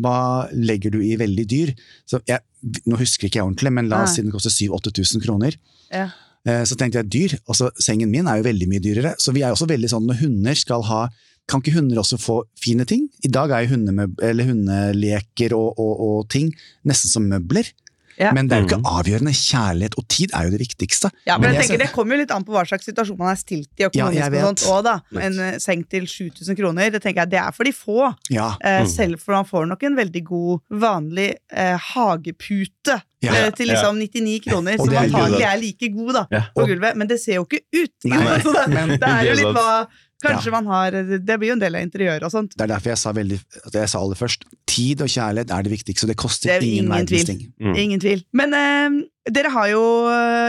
hva 0.00 0.48
legger 0.54 0.94
du 0.94 1.00
i 1.04 1.16
veldig 1.20 1.44
dyr? 1.50 1.74
Så 2.08 2.22
jeg, 2.28 2.40
nå 2.88 2.96
husker 3.00 3.28
ikke 3.28 3.42
jeg 3.42 3.48
ordentlig, 3.48 3.74
men 3.76 3.90
la 3.90 4.04
oss 4.06 4.14
si 4.16 4.24
den 4.24 4.32
koster 4.32 4.54
7000-8000 4.54 5.24
kroner. 5.26 5.58
Ja. 5.92 6.06
Eh, 6.48 6.62
Så 6.64 6.78
tenkte 6.80 7.02
jeg 7.02 7.10
dyr, 7.12 7.36
og 7.44 7.58
så 7.58 7.68
sengen 7.82 8.12
min 8.14 8.30
er 8.30 8.40
jo 8.40 8.48
veldig 8.48 8.70
mye 8.70 8.84
dyrere, 8.84 9.14
så 9.20 9.34
vi 9.36 9.44
er 9.44 9.52
også 9.52 9.68
veldig 9.68 9.90
sånn 9.92 10.08
når 10.08 10.22
hunder 10.22 10.56
skal 10.60 10.86
ha 10.88 11.04
kan 11.44 11.60
ikke 11.60 11.74
hunder 11.76 11.98
også 12.00 12.16
få 12.16 12.38
fine 12.56 12.86
ting? 12.88 13.02
I 13.20 13.28
dag 13.28 13.50
er 13.52 13.66
jo 13.66 13.74
hundeleker 13.76 15.52
og, 15.52 15.74
og, 15.76 15.92
og 16.00 16.28
ting 16.32 16.48
nesten 16.88 17.12
som 17.12 17.26
møbler. 17.28 17.68
Ja. 18.18 18.32
Men 18.32 18.48
det 18.48 18.56
er 18.56 18.60
jo 18.62 18.66
ikke 18.68 18.78
Mm. 18.82 18.90
avgjørende. 18.98 19.32
Kjærlighet 19.34 19.94
og 19.98 20.08
tid 20.08 20.30
er 20.34 20.44
jo 20.44 20.50
det 20.50 20.60
viktigste. 20.60 21.10
Ja, 21.26 21.38
men 21.38 21.48
Men 21.50 21.54
jeg 21.54 21.62
jeg 21.62 21.70
tenker 21.70 21.84
Det 21.84 21.92
kommer 21.94 22.14
jo 22.16 22.20
litt 22.22 22.30
an 22.30 22.44
på 22.44 22.52
hva 22.52 22.64
slags 22.66 22.84
situasjon 22.86 23.18
man 23.18 23.32
er 23.32 23.38
stilt 23.40 23.68
i 23.78 23.84
økonomisk. 23.88 24.18
Ja, 24.20 24.26
og 24.26 24.46
sånt 24.48 24.62
også, 24.64 24.82
da. 24.84 25.00
En 25.20 25.38
eh, 25.40 25.58
seng 25.58 25.84
til 25.88 26.06
7000 26.06 26.56
kroner, 26.56 26.90
det 26.90 27.02
tenker 27.02 27.22
jeg 27.24 27.30
det 27.30 27.40
er 27.40 27.50
for 27.52 27.64
de 27.64 27.72
få. 27.72 28.14
Ja, 28.30 28.56
Eh, 28.64 28.82
Mm. 28.84 28.88
Selv 28.88 29.20
for 29.20 29.32
man 29.32 29.44
får 29.44 29.66
nok 29.68 29.82
en 29.82 29.96
veldig 29.96 30.24
god 30.24 30.60
vanlig 30.70 31.34
uh, 31.56 31.78
hagepute 31.78 33.00
Ja. 33.24 33.50
til 33.56 33.68
liksom 33.68 33.96
99 33.98 34.40
kroner, 34.44 34.76
som 34.76 34.90
er 34.92 35.06
antagelig 35.08 35.40
er 35.48 35.56
like 35.60 35.88
god 35.94 36.12
da, 36.12 36.26
Ja. 36.30 36.42
på 36.54 36.66
gulvet. 36.68 36.94
Men 36.96 37.08
det 37.08 37.20
ser 37.20 37.34
jo 37.40 37.44
ikke 37.46 37.60
ut! 37.72 37.90
Nei, 38.04 38.18
altså, 38.36 38.52
det, 38.52 39.00
det 39.00 39.08
er 39.08 39.22
jo 39.24 39.34
litt 39.40 39.56
hva 39.56 39.86
Kanskje 40.24 40.52
man 40.54 40.66
har 40.72 40.90
Det 40.96 41.36
blir 41.40 41.50
jo 41.52 41.56
en 41.56 41.62
del 41.62 41.74
av 41.78 41.84
interiøret 41.86 42.24
og 42.26 42.32
sånt. 42.32 42.54
Det 42.56 42.64
er 42.66 42.72
derfor 42.74 42.92
jeg 42.94 43.00
sa, 43.02 43.12
veldig, 43.16 43.38
jeg 43.74 43.88
sa 43.92 44.00
aller 44.00 44.18
først. 44.18 44.44
Tid 44.74 45.02
og 45.04 45.10
kjærlighet 45.12 45.50
er 45.54 45.62
det 45.68 45.72
viktigste, 45.74 46.06
og 46.06 46.12
det 46.14 46.16
koster 46.20 46.48
Det 46.50 46.56
er 46.56 46.66
ingen 46.66 46.84
ingen 46.84 46.94
verdens 46.96 47.10
tvil. 47.10 47.26
ting. 47.26 47.52
Mm. 47.60 47.74
Ingen 47.84 48.00
tvil. 48.04 48.24
Men 48.32 48.54
eh, 48.58 49.00
dere 49.30 49.50
har 49.54 49.68
jo 49.72 49.82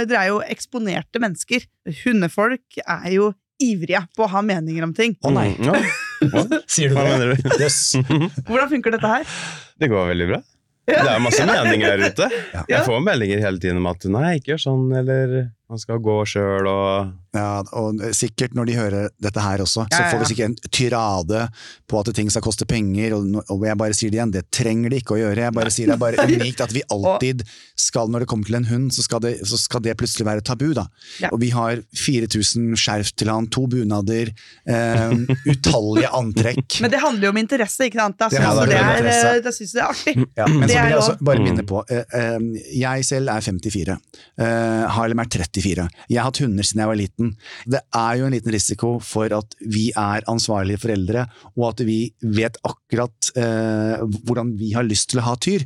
Dere 0.09 0.21
er 0.25 0.31
jo 0.33 0.41
eksponerte 0.45 1.21
mennesker. 1.23 1.67
Hundefolk 2.03 2.79
er 2.85 3.11
jo 3.15 3.31
ivrige 3.61 4.01
på 4.17 4.25
å 4.25 4.31
ha 4.33 4.41
meninger 4.43 4.83
om 4.83 4.91
ting. 4.93 5.13
Å 5.23 5.31
nei, 5.31 5.49
Mm, 5.55 5.69
ja. 5.71 6.43
sier 6.71 6.91
Hva 6.95 7.03
mener 7.05 7.35
du? 7.35 7.49
Yes. 7.59 7.95
Hvordan 8.47 8.69
funker 8.71 8.95
dette 8.95 9.07
her? 9.11 9.25
Det 9.79 9.89
går 9.91 10.09
veldig 10.13 10.27
bra. 10.31 10.39
Det 10.85 10.95
er 11.01 11.19
masse 11.23 11.45
meninger 11.47 11.87
her 11.95 12.03
ute. 12.11 12.27
Ja. 12.53 12.61
Jeg 12.69 12.85
får 12.85 12.99
meldinger 13.03 13.39
hele 13.41 13.57
tiden 13.61 13.79
om 13.81 13.87
at 13.89 14.03
nei, 14.11 14.35
ikke 14.39 14.51
gjør 14.53 14.61
sånn, 14.67 14.83
eller 14.99 15.31
man 15.69 15.79
skal 15.81 15.97
gå 16.03 16.15
sjøl 16.29 16.67
og 16.69 17.13
Ja, 17.35 17.59
og 17.75 17.99
sikkert 18.15 18.53
når 18.55 18.67
de 18.69 18.75
hører 18.77 19.07
dette 19.19 19.41
her 19.43 19.59
også, 19.59 19.83
Ja, 19.91 19.97
så 19.97 20.03
ja, 20.05 20.11
får 20.13 20.21
vi 20.21 20.27
sikkert 20.29 20.51
en 20.53 20.69
tyrade 20.71 21.39
på 21.89 21.99
at 21.99 22.11
ting 22.15 22.29
skal 22.31 22.43
koste 22.45 22.63
penger, 22.69 23.15
og, 23.17 23.41
og 23.51 23.65
jeg 23.67 23.75
bare 23.81 23.95
sier 23.97 24.13
det 24.13 24.19
igjen, 24.21 24.31
det 24.31 24.43
trenger 24.55 24.93
de 24.93 24.99
ikke 25.01 25.17
å 25.17 25.19
gjøre. 25.19 25.41
Jeg 25.43 25.55
bare 25.57 25.73
sier 25.73 25.89
det 25.89 25.97
er 25.97 26.01
bare 26.05 26.23
unikt 26.29 26.61
at 26.63 26.71
vi 26.71 26.83
alltid 26.95 27.43
skal, 27.75 28.07
når 28.13 28.23
det 28.23 28.29
kommer 28.31 28.47
til 28.47 28.55
en 28.61 28.67
hund, 28.69 28.87
så 28.95 29.03
skal 29.03 29.19
det, 29.25 29.33
så 29.49 29.59
skal 29.59 29.83
det 29.83 29.97
plutselig 29.99 30.27
være 30.29 30.45
tabu, 30.47 30.69
da. 30.77 30.85
Ja. 31.19 31.33
Og 31.35 31.41
vi 31.43 31.49
har 31.51 31.81
4000 31.99 32.77
skjerf 32.79 33.11
til 33.19 33.33
han, 33.33 33.49
to 33.51 33.65
bunader, 33.73 34.31
eh, 34.69 35.17
utallige 35.51 36.13
antrekk. 36.15 36.79
Men 36.85 36.93
det 36.93 37.01
handler 37.03 37.27
jo 37.27 37.33
om 37.35 37.41
interesse, 37.43 37.89
ikke 37.89 37.99
sant? 37.99 38.19
Da 38.21 38.29
Det 38.31 38.39
syns 38.39 38.47
handler 38.47 38.71
det, 38.71 38.79
er, 38.79 38.95
interesse. 39.01 39.33
eh, 39.33 39.43
da 39.49 39.55
synes 39.59 39.75
jeg 39.75 39.75
det 39.75 39.83
er 39.83 39.91
artig. 39.91 40.15
Ja, 40.39 40.47
men 40.47 40.63
Det 40.69 40.71
så 40.71 40.79
er 40.79 40.87
vil 40.87 40.95
jeg 40.95 41.01
også 41.03 41.17
bare 41.33 41.43
minne 41.49 41.67
på 41.67 41.83
eh, 41.91 42.17
eh, 42.21 42.47
Jeg 42.85 43.09
selv 43.11 43.35
er 43.35 43.43
54. 43.51 43.99
Uh, 44.39 44.87
Harlem 44.95 45.19
er 45.25 45.29
34. 45.55 45.87
Jeg 46.11 46.19
har 46.19 46.29
hatt 46.29 46.41
hunder 46.43 46.67
siden 46.67 46.83
jeg 46.83 46.91
var 46.91 46.99
liten. 46.99 47.31
Det 47.65 47.81
er 47.95 48.19
jo 48.19 48.27
en 48.27 48.35
liten 48.35 48.55
risiko 48.55 48.91
for 49.03 49.35
at 49.35 49.55
vi 49.61 49.87
er 49.91 50.25
ansvarlige 50.31 50.81
foreldre, 50.83 51.25
og 51.55 51.67
at 51.71 51.85
vi 51.87 51.99
vet 52.35 52.59
akkurat 52.67 53.31
eh, 53.39 54.03
hvordan 54.27 54.55
vi 54.59 54.73
har 54.75 54.87
lyst 54.87 55.11
til 55.11 55.23
å 55.23 55.27
ha 55.29 55.37
tyr. 55.39 55.65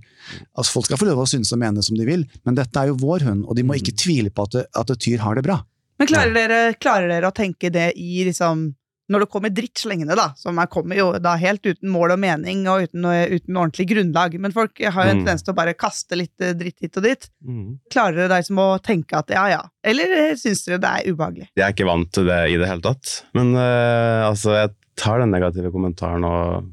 Altså 0.55 0.77
Folk 0.77 0.89
skal 0.89 1.01
få 1.01 1.09
lov 1.09 1.23
å 1.23 1.29
synes 1.29 1.53
og 1.55 1.61
mene 1.61 1.83
som 1.85 1.97
de 1.99 2.07
vil, 2.07 2.27
men 2.47 2.57
dette 2.57 2.79
er 2.79 2.91
jo 2.91 2.99
vår 3.01 3.27
hund, 3.27 3.45
og 3.47 3.57
de 3.57 3.65
må 3.65 3.79
ikke 3.79 3.97
tvile 3.97 4.33
på 4.33 4.47
at, 4.47 4.61
at 4.69 4.95
tyr 5.01 5.21
har 5.25 5.39
det 5.39 5.45
bra. 5.47 5.61
Men 5.99 6.07
klarer 6.07 6.31
dere, 6.35 6.59
klarer 6.79 7.11
dere 7.11 7.27
å 7.27 7.35
tenke 7.35 7.71
det 7.73 7.89
i 7.99 8.23
liksom 8.23 8.69
når 9.09 9.23
det 9.25 9.29
kommer 9.33 9.49
dritt 9.53 9.81
slengende, 9.81 10.15
da, 10.15 10.27
som 10.37 10.57
er, 10.61 10.67
kommer 10.71 10.95
jo 10.99 11.07
da 11.19 11.35
helt 11.41 11.65
uten 11.65 11.89
mål 11.89 12.13
og 12.15 12.19
mening 12.21 12.63
og 12.69 12.85
uten, 12.87 13.05
uten 13.33 13.57
ordentlig 13.57 13.87
grunnlag, 13.89 14.37
men 14.39 14.53
folk 14.55 14.77
har 14.85 15.05
jo 15.09 15.11
en 15.15 15.19
Mm. 15.19 15.23
tendens 15.25 15.43
til 15.43 15.53
å 15.53 15.57
bare 15.57 15.73
kaste 15.73 16.15
litt 16.19 16.41
eh, 16.45 16.53
dritt 16.53 16.77
hit 16.85 16.97
og 17.01 17.03
dit. 17.03 17.29
mm. 17.43 17.79
Klarer 17.91 18.21
dere 18.27 18.39
liksom 18.43 18.61
å 18.61 18.67
tenke 18.85 19.17
at 19.17 19.29
ja, 19.33 19.47
ja, 19.49 19.61
eller 19.83 20.13
eh, 20.17 20.35
syns 20.39 20.63
dere 20.67 20.79
det 20.83 20.89
er 20.93 21.11
ubehagelig? 21.13 21.49
Jeg 21.57 21.65
er 21.65 21.73
ikke 21.73 21.89
vant 21.89 22.11
til 22.13 22.29
det 22.29 22.39
i 22.53 22.57
det 22.61 22.69
hele 22.69 22.81
tatt. 22.85 23.15
Men 23.33 23.55
uh, 23.57 24.29
altså, 24.29 24.53
jeg 24.55 24.75
tar 24.99 25.19
den 25.23 25.31
negative 25.33 25.71
kommentaren 25.73 26.23
og 26.27 26.69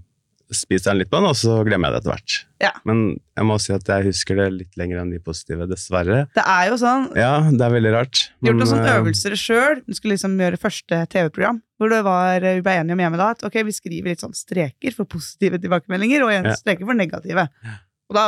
spiser 0.55 0.93
jeg 0.93 0.99
litt 1.03 1.11
på 1.11 1.19
den, 1.19 1.27
og 1.31 1.35
så 1.39 1.57
glemmer 1.67 1.89
jeg 1.91 1.97
det 1.97 2.01
etter 2.03 2.13
hvert. 2.13 2.35
Ja. 2.63 2.71
Men 2.89 3.01
jeg 3.37 3.47
må 3.49 3.57
si 3.61 3.73
at 3.75 3.89
jeg 3.91 4.07
husker 4.07 4.39
det 4.39 4.47
litt 4.55 4.77
lenger 4.81 5.01
enn 5.03 5.11
de 5.11 5.19
positive, 5.19 5.67
dessverre. 5.69 6.27
Det 6.37 6.45
er 6.47 6.69
jo 6.71 6.77
sånn, 6.81 7.09
Ja, 7.19 7.33
det 7.51 7.61
er 7.67 7.75
veldig 7.75 7.93
rart. 7.97 8.23
gjort 8.45 8.57
noen 8.61 8.71
sånne 8.71 8.87
eh, 8.93 9.01
øvelser 9.03 9.35
sjøl. 9.41 9.83
Du 9.87 9.93
skulle 9.99 10.15
liksom 10.15 10.39
gjøre 10.39 10.61
første 10.63 11.01
TV-program, 11.13 11.63
hvor 11.81 11.91
det 11.93 12.03
var, 12.07 12.41
vi 12.41 12.63
ble 12.65 12.77
enige 12.79 12.97
om 12.97 13.03
hjemme 13.05 13.19
da 13.21 13.31
at 13.35 13.43
ok, 13.45 13.59
vi 13.67 13.75
skriver 13.77 14.13
litt 14.15 14.23
sånn 14.25 14.37
streker 14.39 14.95
for 14.97 15.05
positive 15.05 15.59
tilbakemeldinger, 15.61 16.23
og 16.25 16.33
en 16.33 16.51
Ja. 16.53 16.55
streker 16.55 16.87
for 16.87 16.95
negative. 16.95 17.49
Og 18.07 18.15
da, 18.15 18.25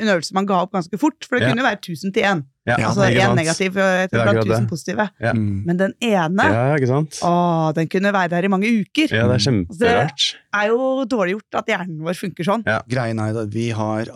En 0.00 0.08
øvelse 0.14 0.32
man 0.32 0.46
ga 0.48 0.62
opp 0.64 0.72
ganske 0.72 0.96
fort, 0.98 1.26
for 1.28 1.36
det 1.36 1.42
Ja. 1.44 1.50
kunne 1.52 1.60
jo 1.60 1.66
være 1.68 1.80
1000 1.82 2.12
til 2.14 2.22
1. 2.24 2.42
Ja, 2.68 2.76
Altså 2.86 3.02
én 3.08 3.34
negativ 3.34 3.76
eh, 3.76 4.06
blant 4.12 4.28
akkurat 4.30 4.46
1000 4.46 4.68
positive. 4.68 5.08
Ja. 5.20 5.32
Mm. 5.32 5.62
Men 5.66 5.76
den 5.80 5.92
ene, 6.00 6.42
Ja, 6.44 6.76
ikke 6.76 6.86
sant? 6.88 7.18
å, 7.24 7.74
den 7.74 7.88
kunne 7.88 8.12
være 8.12 8.30
der 8.30 8.44
i 8.44 8.48
mange 8.52 8.68
uker. 8.68 9.12
Ja, 9.12 9.26
det 9.28 9.34
er 9.40 9.44
kjemperart. 9.50 10.26
Det 10.52 10.60
er 10.62 10.66
jo 10.68 11.04
dårlig 11.04 11.34
gjort 11.36 11.58
at 11.60 11.66
hjernen 11.72 12.00
vår 12.04 12.14
funker 12.20 12.44
sånn. 12.48 12.62
Ja. 12.66 12.80
Greien 12.88 13.18
er 13.20 13.36
at 13.42 13.52
vi 13.52 13.70
har 13.76 14.06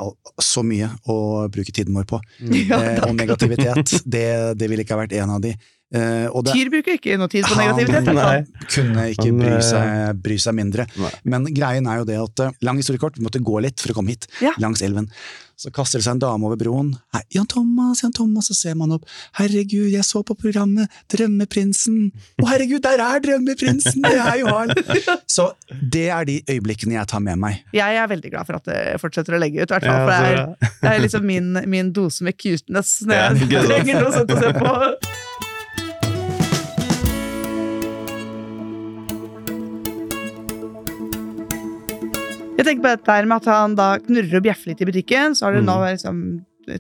så 0.40 0.62
mye 0.64 0.88
å 1.08 1.48
bruke 1.50 1.72
tiden 1.72 1.94
vår 1.94 2.04
på, 2.08 2.20
Ja, 2.70 2.80
eh, 2.80 3.00
og 3.08 3.16
negativitet, 3.16 4.00
det, 4.06 4.56
det 4.58 4.70
ville 4.70 4.84
ikke 4.84 4.96
ha 4.96 5.02
vært 5.04 5.12
en 5.20 5.30
av 5.36 5.40
de. 5.44 5.54
Eh, 5.94 6.26
og 6.32 6.42
det, 6.46 6.54
Tyr 6.56 6.70
bruker 6.72 6.96
ikke 6.96 7.16
noe 7.20 7.30
tid 7.30 7.44
på 7.46 7.54
negativitet. 7.58 8.08
Han. 8.08 8.16
Nei. 8.18 8.66
kunne 8.72 9.04
ikke 9.12 9.28
Han, 9.28 9.38
bry 9.38 9.52
eh, 9.52 9.62
seg, 9.62 10.20
bry 10.24 10.38
seg 10.42 10.56
mindre. 10.58 10.86
Nei. 10.98 11.12
Men 11.30 11.44
greien 11.54 11.86
er 11.86 12.00
jo 12.00 12.06
det 12.08 12.16
at 12.18 12.44
eh, 12.48 12.56
lang 12.66 12.80
historie 12.80 12.98
kort, 13.02 13.18
vi 13.20 13.26
måtte 13.26 13.42
gå 13.44 13.60
litt 13.62 13.78
for 13.84 13.92
å 13.94 13.98
komme 14.00 14.14
hit, 14.16 14.26
Ja. 14.42 14.54
langs 14.62 14.82
elven. 14.82 15.10
Så 15.54 15.70
kaster 15.70 16.00
det 16.00 16.06
seg 16.08 16.16
en 16.16 16.22
dame 16.24 16.48
over 16.48 16.58
broen. 16.58 16.88
Hei, 17.14 17.20
Jan 17.36 17.46
Thomas, 17.46 18.00
Jan 18.02 18.10
Thomas, 18.16 18.48
så 18.50 18.56
ser 18.58 18.74
man 18.74 18.90
opp. 18.96 19.04
Herregud, 19.38 19.86
jeg 19.92 20.02
så 20.02 20.24
på 20.26 20.34
programmet 20.34 20.90
Drømmeprinsen. 21.14 22.08
Å 22.42 22.48
herregud, 22.50 22.82
der 22.82 22.98
er 23.04 23.22
Drømmeprinsen! 23.22 24.02
Det 24.02 24.18
er 24.18 24.40
jo 24.40 24.50
han! 24.50 24.72
Så 25.34 25.46
det 25.70 26.08
er 26.10 26.26
de 26.26 26.40
øyeblikkene 26.50 26.96
jeg 26.98 27.06
tar 27.10 27.22
med 27.22 27.38
meg. 27.38 27.62
Jeg 27.74 28.00
er 28.02 28.10
veldig 28.10 28.32
glad 28.34 28.48
for 28.50 28.58
at 28.58 28.66
det 28.66 28.80
fortsetter 29.02 29.36
å 29.38 29.40
legge 29.42 29.62
ut, 29.62 29.70
i 29.70 29.74
hvert 29.76 29.86
Ja, 29.86 29.94
fall. 29.94 30.10
For 30.10 30.10
det 30.10 30.42
er, 30.42 30.74
det 30.82 30.90
er 30.96 31.02
liksom 31.06 31.26
min, 31.30 31.52
min 31.70 31.92
dose 31.94 32.26
med 32.26 32.34
cuteness 32.38 32.96
når 33.06 33.38
jeg 33.46 33.62
trenger 33.70 34.02
noe 34.02 34.12
sånt 34.18 34.34
å 34.34 34.40
se 34.42 34.52
på. 34.58 34.74
Jeg 42.64 42.72
tenker 42.72 42.82
på 42.88 42.96
dette 42.96 43.20
med 43.28 43.36
at 43.36 43.48
han 43.52 43.76
da 43.78 43.90
knurrer 44.00 44.40
og 44.40 44.44
bjeffer 44.48 44.72
litt 44.72 44.80
i 44.82 44.88
butikken. 44.88 45.36
Så 45.36 45.44
har 45.46 45.52
du 45.52 45.60
Mm. 45.62 45.68
nå 45.68 45.76
liksom 45.84 46.20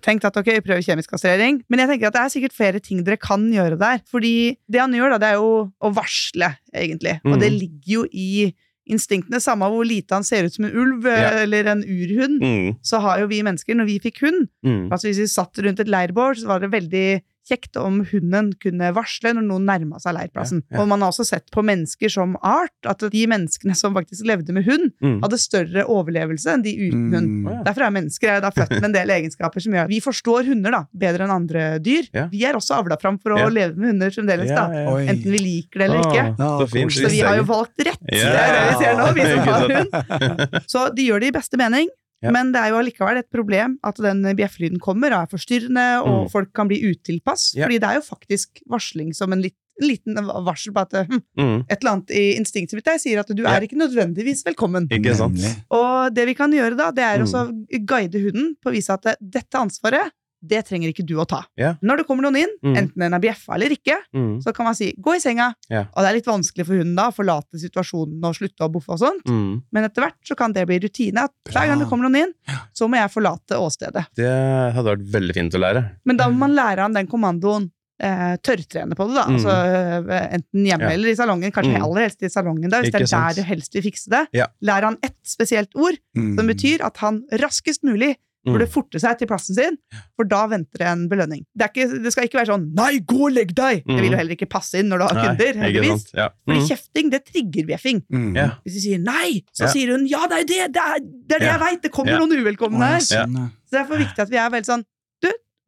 tenkt 0.00 0.24
at 0.24 0.36
ok, 0.40 0.48
prøv 0.64 0.80
kjemisk 0.80 1.10
kastrering. 1.12 1.58
Men 1.68 1.78
jeg 1.82 1.88
tenker 1.90 2.06
at 2.08 2.14
det 2.16 2.22
er 2.24 2.32
sikkert 2.32 2.54
flere 2.56 2.80
ting 2.80 3.02
dere 3.04 3.18
kan 3.20 3.44
gjøre 3.52 3.76
der. 3.78 4.00
Fordi 4.10 4.56
det 4.70 4.80
han 4.80 4.92
gjør, 4.96 5.10
da, 5.12 5.18
det 5.18 5.28
er 5.34 5.34
jo 5.36 5.72
å 5.82 5.90
varsle, 5.94 6.56
egentlig. 6.74 7.20
Og 7.24 7.36
Mm. 7.36 7.40
det 7.40 7.52
ligger 7.52 7.92
jo 7.98 8.06
i 8.10 8.54
instinktene. 8.88 9.40
Samme 9.40 9.68
hvor 9.72 9.84
lite 9.84 10.12
han 10.12 10.24
ser 10.24 10.44
ut 10.44 10.52
som 10.54 10.64
en 10.66 10.72
ulv 10.76 11.04
yeah. 11.06 11.42
eller 11.42 11.64
en 11.72 11.82
urhund, 11.84 12.40
Mm, 12.42 12.76
så 12.82 13.00
har 13.00 13.20
jo 13.20 13.26
vi 13.28 13.42
mennesker, 13.42 13.74
når 13.76 13.86
vi 13.86 13.98
fikk 13.98 14.20
hund 14.24 14.48
mm. 14.64 14.90
Altså 14.92 15.08
Hvis 15.08 15.20
vi 15.20 15.26
satt 15.26 15.56
rundt 15.64 15.80
et 15.80 15.88
leirbål, 15.88 16.34
så 16.36 16.46
var 16.46 16.60
det 16.60 16.70
veldig 16.70 17.22
kjekt 17.48 17.76
om 17.76 17.98
hunden 18.08 18.52
kunne 18.62 18.88
varsle 18.96 19.34
når 19.36 19.44
noen 19.44 19.66
nærma 19.68 19.98
seg 20.00 20.14
leirplassen. 20.16 20.62
Ja, 20.70 20.76
ja. 20.76 20.82
Og 20.82 20.88
man 20.88 21.02
har 21.04 21.10
også 21.12 21.26
sett 21.28 21.50
på 21.52 21.60
mennesker 21.64 22.08
som 22.12 22.36
art, 22.42 22.72
at 22.88 23.04
de 23.12 23.26
menneskene 23.28 23.74
som 23.76 23.92
faktisk 23.94 24.24
levde 24.24 24.52
med 24.56 24.64
hund, 24.64 24.92
Mm. 25.04 25.20
hadde 25.22 25.38
større 25.38 25.84
overlevelse 25.90 26.48
enn 26.54 26.62
de 26.64 26.72
uten 26.88 27.12
hund. 27.12 27.28
Mm. 27.44 27.48
Ja. 27.52 27.62
Derfor 27.68 27.82
er 27.86 27.90
mennesker 27.90 28.28
er 28.36 28.40
da 28.40 28.50
født 28.50 28.70
med 28.80 28.84
en 28.84 28.92
del 28.96 29.08
egenskaper 29.18 29.60
som 29.60 29.72
gjør 29.76 29.84
at 29.84 29.92
vi 29.92 30.00
forstår 30.00 30.46
hunder 30.48 30.70
da, 30.72 30.82
bedre 30.94 31.24
enn 31.26 31.34
andre 31.34 31.64
dyr. 31.84 32.08
Ja. 32.14 32.26
Vi 32.32 32.44
er 32.48 32.54
også 32.56 32.78
avla 32.80 32.96
fram 33.00 33.18
for 33.20 33.36
å 33.36 33.38
Ja. 33.44 33.48
leve 33.48 33.76
med 33.76 33.92
hunder 33.92 34.10
fremdeles, 34.10 34.48
Ja, 34.48 34.66
da. 34.68 34.96
enten 35.04 35.30
vi 35.32 35.38
liker 35.38 35.78
det 35.78 35.88
eller 35.90 36.00
ikke. 36.00 36.24
Ja, 36.38 36.48
så 36.58 36.68
fint. 36.70 36.92
Så 36.96 37.10
vi 37.10 37.20
har 37.20 37.36
jo 37.36 37.44
valgt 37.44 37.78
rett. 37.84 38.00
Det 38.08 38.22
er 38.22 38.54
det 38.54 38.64
vi 38.70 38.84
ser 38.84 38.96
nå, 38.96 39.12
vi 39.14 39.28
som 39.28 39.38
har 39.48 39.68
hund. 39.68 40.62
Så 40.74 40.94
de 40.94 41.06
gjør 41.10 41.20
det 41.20 41.28
i 41.28 41.36
beste 41.38 41.56
mening. 41.60 41.88
Ja. 42.24 42.30
Men 42.34 42.52
det 42.54 42.60
er 42.62 42.70
jo 42.72 42.78
allikevel 42.80 43.18
et 43.20 43.30
problem 43.30 43.76
at 43.84 43.96
den 44.00 44.22
bjeffelyden 44.38 44.80
kommer 44.82 45.12
og 45.12 45.24
er 45.26 45.30
forstyrrende, 45.36 45.86
og 46.04 46.24
Mm. 46.24 46.30
folk 46.32 46.52
kan 46.56 46.68
bli 46.70 46.80
utilpass. 46.90 47.52
Ja. 47.54 47.66
Fordi 47.66 47.78
det 47.80 47.88
er 47.90 48.00
jo 48.00 48.06
faktisk 48.08 48.62
varsling 48.70 49.12
som 49.14 49.32
en 49.32 49.42
lit, 49.44 49.54
liten 49.82 50.14
varsel 50.46 50.72
på 50.72 50.80
at 50.86 50.92
hm, 51.08 51.20
Mm. 51.36 51.64
et 51.68 51.78
eller 51.82 51.90
annet 51.92 52.10
i 52.14 52.36
instinktet 52.38 52.74
mitt 52.78 52.84
der 52.86 52.98
sier 53.02 53.18
at 53.20 53.26
du 53.28 53.42
Ja. 53.42 53.56
er 53.56 53.60
ikke 53.66 53.76
nødvendigvis 53.76 54.44
velkommen. 54.46 54.86
Ikke 54.88 55.14
sant? 55.16 55.36
Og 55.70 56.14
det 56.14 56.26
vi 56.26 56.34
kan 56.34 56.50
gjøre 56.52 56.76
da, 56.76 56.90
det 56.92 57.02
er 57.04 57.18
Mm. 57.18 57.24
også 57.26 57.40
å 57.50 57.84
guide 57.84 58.14
hunden 58.22 58.54
på 58.64 58.70
å 58.70 58.72
vise 58.72 58.90
at 58.90 59.02
dette 59.20 59.54
ansvaret, 59.58 60.10
det 60.46 60.64
trenger 60.68 60.90
ikke 60.92 61.06
du 61.06 61.14
å 61.16 61.26
ta. 61.26 61.42
Yeah. 61.58 61.74
Når 61.82 61.96
det 62.02 62.06
kommer 62.06 62.22
noen 62.26 62.36
inn, 62.42 62.52
Mm. 62.64 62.76
enten 62.76 62.94
den 63.04 63.14
er 63.14 63.20
bjeffa 63.20 63.54
eller 63.54 63.70
ikke, 63.70 63.96
Mm. 64.14 64.42
så 64.42 64.52
kan 64.54 64.64
man 64.66 64.74
si 64.74 64.92
'gå 64.98 65.14
i 65.16 65.18
senga'. 65.18 65.54
Yeah. 65.70 65.86
Og 65.96 66.02
det 66.02 66.08
er 66.10 66.14
litt 66.14 66.26
vanskelig 66.26 66.66
for 66.66 66.74
hunden 66.74 66.94
da 66.96 67.10
å 67.10 67.14
forlate 67.14 67.54
situasjonen 67.58 68.24
og 68.24 68.34
slutte 68.34 68.60
å 68.60 68.70
boffe 68.72 68.90
og 68.90 68.98
sånt. 68.98 69.24
Mm. 69.26 69.62
Men 69.72 69.84
etter 69.84 70.02
hvert 70.02 70.20
så 70.24 70.36
kan 70.36 70.52
det 70.52 70.66
bli 70.66 70.78
rutine. 70.80 71.18
At 71.24 71.30
hver 71.48 71.66
gang 71.66 71.78
det 71.78 71.88
kommer 71.88 72.08
noen 72.08 72.16
inn, 72.28 72.32
så 72.74 72.88
må 72.88 72.96
jeg 72.96 73.10
forlate 73.10 73.56
åstedet. 73.58 74.06
Det 74.14 74.74
hadde 74.74 74.96
vært 74.96 75.08
veldig 75.10 75.34
fint 75.34 75.52
å 75.54 75.60
lære. 75.60 75.90
Men 76.04 76.16
da 76.16 76.28
må 76.28 76.36
man 76.38 76.54
lære 76.54 76.78
han 76.78 76.92
den 76.92 77.06
kommandoen. 77.06 77.70
Eh, 78.00 78.36
tørrtrene 78.42 78.92
på 78.96 79.06
det, 79.06 79.14
da. 79.14 79.24
Mm. 79.24 79.36
Altså, 79.38 80.10
eh, 80.10 80.28
enten 80.34 80.66
hjemme 80.66 80.80
Ja. 80.80 80.88
eller 80.90 81.08
i 81.10 81.14
salongen. 81.14 81.52
Kanskje 81.52 81.76
Mm. 81.78 81.82
aller 81.84 82.00
helst 82.02 82.22
i 82.24 82.26
salongen, 82.28 82.68
da, 82.68 82.80
hvis 82.82 82.88
Ikke 82.90 82.98
det 82.98 83.02
er 83.02 83.06
sant. 83.06 83.36
der 83.36 83.42
du 83.42 83.48
helst 83.48 83.72
vil 83.72 83.82
fikse 83.82 84.08
det. 84.10 84.26
Ja. 84.32 84.46
Lær 84.60 84.82
han 84.82 84.98
ett 85.00 85.14
spesielt 85.24 85.68
ord, 85.76 85.96
Mm. 86.16 86.36
som 86.36 86.46
betyr 86.48 86.80
at 86.84 86.96
han 86.96 87.22
raskest 87.32 87.84
mulig 87.84 88.16
Mm. 88.16 88.16
Burde 88.44 88.66
forte 88.68 89.00
seg 89.00 89.18
til 89.18 89.26
plassen 89.26 89.54
sin, 89.56 89.76
for 90.16 90.24
da 90.28 90.46
venter 90.46 90.78
det 90.78 90.86
en 90.86 91.08
belønning. 91.08 91.44
Det, 91.56 91.64
er 91.64 91.70
ikke, 91.72 92.02
det 92.04 92.12
skal 92.12 92.24
ikke 92.28 92.38
være 92.42 92.50
sånn 92.52 92.66
'nei, 92.74 92.98
gå 93.00 93.20
og 93.28 93.32
legg 93.32 93.54
deg'! 93.54 93.84
Det 93.84 93.94
Mm. 93.94 94.00
vil 94.02 94.10
jo 94.10 94.16
heller 94.16 94.36
ikke 94.36 94.48
passe 94.50 94.74
inn 94.78 94.88
når 94.88 94.98
du 94.98 95.04
har 95.04 95.14
kunder, 95.28 95.54
Nei, 95.54 95.62
heldigvis. 95.72 96.04
Ja. 96.14 96.28
Fordi 96.46 96.60
Mm. 96.60 96.68
kjefting, 96.68 97.10
det 97.10 97.24
trigger 97.24 97.64
bjeffing. 97.66 98.02
Mm. 98.12 98.36
Ja. 98.36 98.48
Hvis 98.64 98.74
du 98.74 98.80
sier 98.80 98.98
'nei', 98.98 99.44
så 99.52 99.64
Ja. 99.64 99.66
sier 99.72 99.88
hun 99.96 100.06
'ja, 100.06 100.26
det 100.28 100.38
er 100.40 100.44
det! 100.44 100.72
Det 100.72 100.82
er 100.82 100.98
det, 101.00 101.36
er 101.36 101.38
det 101.38 101.46
Ja. 101.46 101.52
jeg 101.58 101.60
veit! 101.60 101.82
Det 101.82 101.92
kommer 101.92 102.12
Ja. 102.12 102.18
noen 102.18 102.32
uvelkomne 102.32 102.78
her'. 102.78 103.00
sånn, 103.00 103.34
ja. 103.34 103.48
Så 103.64 103.70
det 103.72 103.80
er 103.80 103.84
for 103.86 103.96
viktig 103.96 104.18
at 104.18 104.28
vi 104.30 104.36
er 104.36 104.50
veldig 104.50 104.66
sånn 104.66 104.84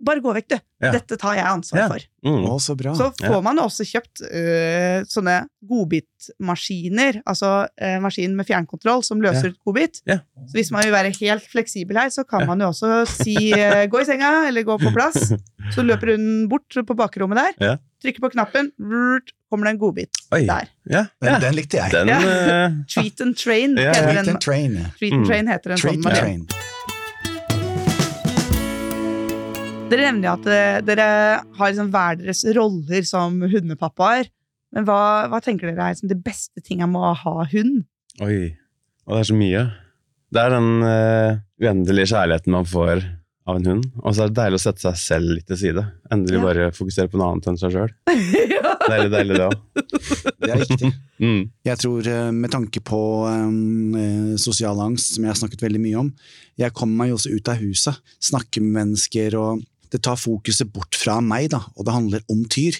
bare 0.05 0.21
gå 0.21 0.33
vekk, 0.37 0.49
du. 0.49 0.57
Ja. 0.85 0.91
Dette 0.93 1.17
tar 1.17 1.35
jeg 1.39 1.45
ansvar 1.49 1.79
Ja. 1.81 1.87
for. 1.89 2.01
Mm. 2.27 2.45
Å, 2.51 2.57
så 2.61 2.75
bra. 2.77 2.93
Så 2.95 3.13
får 3.17 3.43
man 3.43 3.57
jo 3.57 3.63
også 3.65 3.85
kjøpt 3.89 4.21
øh, 4.29 5.05
sånne 5.09 5.47
godbitmaskiner, 5.67 7.21
altså 7.27 7.67
øh, 7.81 7.97
maskin 8.05 8.35
med 8.37 8.47
fjernkontroll 8.49 9.03
som 9.07 9.21
løser 9.25 9.55
godbit. 9.65 10.03
Ja. 10.09 10.19
Så 10.49 10.59
hvis 10.59 10.71
man 10.75 10.85
vil 10.85 10.93
være 10.95 11.13
helt 11.21 11.47
fleksibel 11.51 11.97
her, 11.97 12.09
så 12.13 12.25
kan 12.29 12.41
Ja. 12.41 12.47
man 12.47 12.61
jo 12.61 12.67
også 12.69 13.07
si 13.09 13.37
øh, 13.53 13.87
'gå 13.89 14.01
i 14.01 14.05
senga', 14.05 14.49
eller 14.49 14.63
'gå 14.63 14.77
på 14.79 14.93
plass'. 14.93 15.33
Så 15.75 15.83
løper 15.83 16.13
hun 16.17 16.49
bort 16.49 16.71
på 16.87 16.95
bakrommet 16.95 17.39
der, 17.39 17.53
Ja. 17.67 17.77
trykker 18.03 18.21
på 18.21 18.29
knappen, 18.31 18.71
vrrt, 18.79 19.33
kommer 19.51 19.67
det 19.67 19.73
en 19.75 19.79
godbit 19.79 20.11
Oi. 20.33 20.45
der. 20.47 20.69
Ja, 20.91 21.07
Den, 21.23 21.33
ja. 21.33 21.39
den 21.39 21.55
likte 21.55 21.77
jeg. 21.77 21.91
Den 21.93 22.09
Ja. 22.09 22.71
Treat 22.89 23.21
and 23.21 23.37
train 23.37 23.77
Ja. 23.77 23.93
heter 23.93 24.03
Treat 24.13 24.25
den. 24.25 24.29
and 24.29 24.41
train. 24.41 24.73
Treat 24.99 25.13
and 25.13 25.21
Mm. 25.23 25.27
train 25.27 25.47
heter 25.49 25.71
en 25.71 25.77
Treat 25.79 25.95
sånn 25.97 26.07
and 26.07 26.49
Dere 29.87 30.09
nevner 30.09 30.27
jo 30.27 30.33
at 30.35 30.47
eh, 30.51 30.79
dere 30.87 31.09
har 31.59 31.71
liksom 31.71 31.91
hver 31.95 32.19
deres 32.19 32.43
roller 32.57 33.05
som 33.07 33.39
hundepappaer. 33.47 34.29
Men 34.75 34.87
hva, 34.89 35.01
hva 35.31 35.39
tenker 35.45 35.71
dere 35.71 35.85
er 35.87 35.95
liksom 35.95 36.11
det 36.11 36.19
beste 36.27 36.63
tinga 36.65 36.89
med 36.91 37.05
å 37.07 37.13
ha 37.23 37.45
hund? 37.53 37.85
Oi. 38.25 38.57
Og 39.07 39.15
det 39.15 39.21
er 39.23 39.29
så 39.31 39.37
mye. 39.39 39.63
Det 40.35 40.43
er 40.43 40.51
den 40.57 40.73
uh, 40.83 41.39
uendelige 41.63 42.11
kjærligheten 42.11 42.51
man 42.57 42.67
får 42.67 43.05
av 43.47 43.61
en 43.61 43.69
hund. 43.71 43.85
Og 44.03 44.17
så 44.17 44.25
er 44.25 44.33
det 44.33 44.41
deilig 44.41 44.59
å 44.59 44.65
sette 44.65 44.83
seg 44.83 44.99
selv 44.99 45.31
litt 45.37 45.47
til 45.47 45.61
side. 45.61 45.85
Endelig 46.11 46.41
Ja. 46.41 46.45
bare 46.49 46.67
fokusere 46.75 47.13
på 47.13 47.21
noe 47.21 47.29
annet 47.31 47.47
enn 47.53 47.61
seg 47.61 47.77
sjøl. 47.77 47.93
Deilig, 48.87 49.11
deilig, 49.11 49.35
det 49.39 49.47
òg. 49.47 49.55
Det 50.43 50.51
er 50.53 50.65
riktig. 50.65 50.93
Mm. 51.17 51.47
Jeg 51.65 51.79
tror 51.81 52.05
eh, 52.13 52.27
med 52.37 52.51
tanke 52.53 52.83
på 52.85 52.99
um, 53.25 53.95
sosial 54.37 54.77
angst, 54.85 55.15
som 55.15 55.25
jeg 55.25 55.31
har 55.33 55.39
snakket 55.41 55.63
veldig 55.65 55.79
mye 55.81 56.03
om, 56.03 56.11
jeg 56.61 56.75
kommer 56.77 56.99
meg 57.01 57.09
jo 57.09 57.17
også 57.17 57.33
ut 57.33 57.49
av 57.49 57.63
huset, 57.63 58.03
snakker 58.21 58.61
med 58.61 58.75
mennesker, 58.75 59.37
og 59.41 59.63
det 59.93 60.03
tar 60.07 60.19
fokuset 60.21 60.71
bort 60.73 60.97
fra 60.99 61.19
meg, 61.25 61.51
da, 61.55 61.63
og 61.77 61.87
det 61.87 61.95
handler 61.95 62.25
om 62.33 62.45
tyr. 62.53 62.79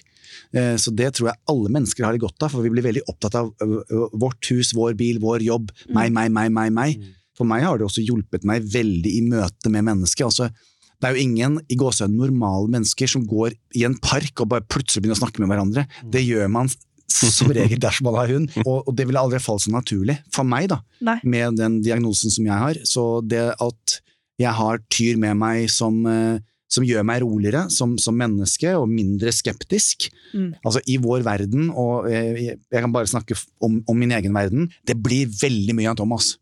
Eh, 0.53 0.75
Så 0.77 0.93
det 0.95 1.13
tror 1.17 1.31
jeg 1.31 1.39
alle 1.49 1.69
mennesker 1.73 2.05
har 2.05 2.13
det 2.15 2.23
godt 2.23 2.43
av, 2.43 2.51
for 2.53 2.61
vi 2.65 2.71
blir 2.73 2.85
veldig 2.85 3.05
opptatt 3.07 3.35
av 3.39 3.51
vårt 4.13 4.49
hus, 4.51 4.73
vår 4.75 4.95
bil, 4.99 5.19
vår 5.23 5.45
jobb, 5.45 5.71
meg, 5.89 6.11
meg, 6.11 6.31
meg, 6.31 6.51
meg, 6.51 6.73
meg. 6.73 6.97
Mm. 6.97 7.13
For 7.37 7.45
meg 7.45 7.63
har 7.63 7.77
det 7.77 7.85
også 7.85 8.01
hjulpet 8.05 8.43
meg 8.49 8.65
veldig 8.73 9.11
i 9.13 9.21
møte 9.21 9.69
med 9.69 9.85
mennesker. 9.85 10.25
Altså, 10.25 10.49
det 10.97 11.05
er 11.05 11.13
jo 11.13 11.23
ingen 11.27 11.59
i 11.69 11.75
gåsehudene 11.77 12.17
normale 12.25 12.71
mennesker 12.73 13.07
som 13.11 13.25
går 13.29 13.53
i 13.77 13.83
en 13.85 13.95
park 14.01 14.41
og 14.41 14.49
bare 14.49 14.65
plutselig 14.65 15.03
begynner 15.03 15.19
å 15.19 15.21
snakke 15.21 15.43
med 15.43 15.51
hverandre. 15.51 15.83
Det 16.09 16.23
gjør 16.25 16.49
man 16.49 16.71
som 17.07 17.51
regel 17.53 17.79
dersom 17.79 18.09
man 18.09 18.17
har 18.19 18.33
hund, 18.33 18.49
og, 18.67 18.81
og 18.89 18.95
det 18.97 19.05
ville 19.07 19.21
aldri 19.21 19.39
falt 19.39 19.63
så 19.63 19.71
naturlig 19.71 20.17
for 20.33 20.43
meg, 20.49 20.67
da, 20.73 20.81
Nei. 21.05 21.19
med 21.23 21.55
den 21.61 21.77
diagnosen 21.85 22.33
som 22.33 22.49
jeg 22.49 22.57
har. 22.65 22.81
Så 22.89 23.05
det 23.25 23.45
at 23.53 23.99
jeg 24.41 24.53
har 24.53 24.81
tyr 24.93 25.17
med 25.21 25.37
meg 25.39 25.69
som, 25.73 26.01
eh, 26.09 26.41
som 26.71 26.83
gjør 26.83 27.05
meg 27.07 27.21
roligere 27.23 27.65
som, 27.73 27.95
som 28.01 28.17
menneske, 28.19 28.73
og 28.75 28.89
mindre 28.91 29.31
skeptisk. 29.35 30.09
Mm. 30.33 30.49
Altså 30.63 30.81
I 30.87 30.97
vår 31.03 31.23
verden, 31.27 31.69
og 31.71 32.09
eh, 32.11 32.33
jeg, 32.43 32.57
jeg 32.73 32.83
kan 32.83 32.93
bare 32.95 33.09
snakke 33.09 33.37
om, 33.63 33.79
om 33.87 33.97
min 33.97 34.11
egen 34.17 34.35
verden, 34.35 34.67
det 34.87 34.97
blir 34.99 35.31
veldig 35.41 35.77
mye 35.77 35.93
av 35.93 36.01
Thomas. 36.01 36.35